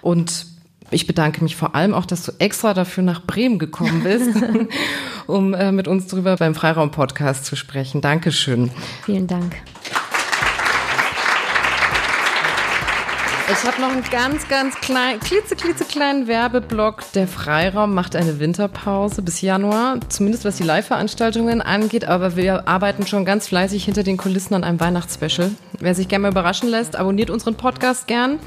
[0.00, 0.46] und
[0.90, 4.42] ich bedanke mich vor allem auch, dass du extra dafür nach Bremen gekommen bist,
[5.28, 8.00] um äh, mit uns drüber beim Freiraum-Podcast zu sprechen.
[8.00, 8.72] Dankeschön.
[9.04, 9.54] Vielen Dank.
[13.50, 17.02] Ich habe noch einen ganz, ganz kleinen, klitzeklitzekleinen Werbeblock.
[17.12, 22.04] Der Freiraum macht eine Winterpause bis Januar, zumindest was die Live-Veranstaltungen angeht.
[22.04, 25.50] Aber wir arbeiten schon ganz fleißig hinter den Kulissen an einem Weihnachtsspecial.
[25.82, 28.38] Wer sich gerne mal überraschen lässt, abonniert unseren Podcast gern.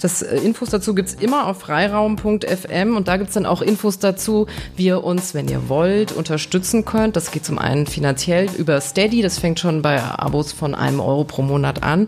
[0.00, 4.46] Das äh, Infos dazu gibt's immer auf freiraum.fm und da gibt's dann auch Infos dazu,
[4.76, 7.16] wie ihr uns, wenn ihr wollt, unterstützen könnt.
[7.16, 9.22] Das geht zum einen finanziell über Steady.
[9.22, 12.06] Das fängt schon bei Abos von einem Euro pro Monat an.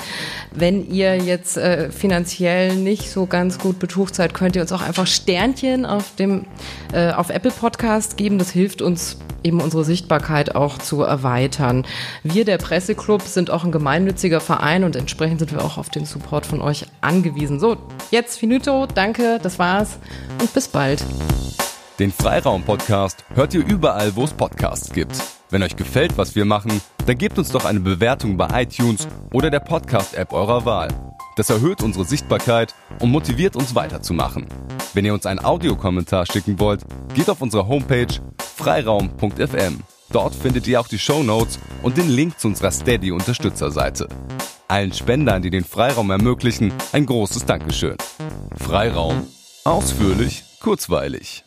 [0.53, 4.73] Wenn ihr jetzt äh, finanziell finanziell nicht so ganz gut betucht seid, könnt ihr uns
[4.73, 6.45] auch einfach Sternchen auf dem
[6.93, 8.39] äh, auf Apple Podcast geben.
[8.39, 11.87] Das hilft uns eben unsere Sichtbarkeit auch zu erweitern.
[12.23, 16.05] Wir, der Presseclub, sind auch ein gemeinnütziger Verein und entsprechend sind wir auch auf den
[16.05, 17.59] Support von euch angewiesen.
[17.59, 17.77] So,
[18.11, 19.99] jetzt Finito, danke, das war's
[20.41, 21.05] und bis bald.
[21.99, 25.13] Den Freiraum-Podcast hört ihr überall, wo es Podcasts gibt.
[25.51, 29.51] Wenn euch gefällt, was wir machen, dann gebt uns doch eine Bewertung bei iTunes oder
[29.51, 30.89] der Podcast-App eurer Wahl.
[31.37, 34.47] Das erhöht unsere Sichtbarkeit und motiviert uns weiterzumachen.
[34.95, 36.83] Wenn ihr uns einen Audiokommentar schicken wollt,
[37.15, 38.07] geht auf unsere Homepage
[38.57, 39.83] freiraum.fm.
[40.13, 44.09] Dort findet ihr auch die Show Notes und den Link zu unserer Steady-Unterstützerseite.
[44.67, 47.97] Allen Spendern, die den Freiraum ermöglichen, ein großes Dankeschön.
[48.57, 49.27] Freiraum.
[49.65, 51.45] Ausführlich, kurzweilig.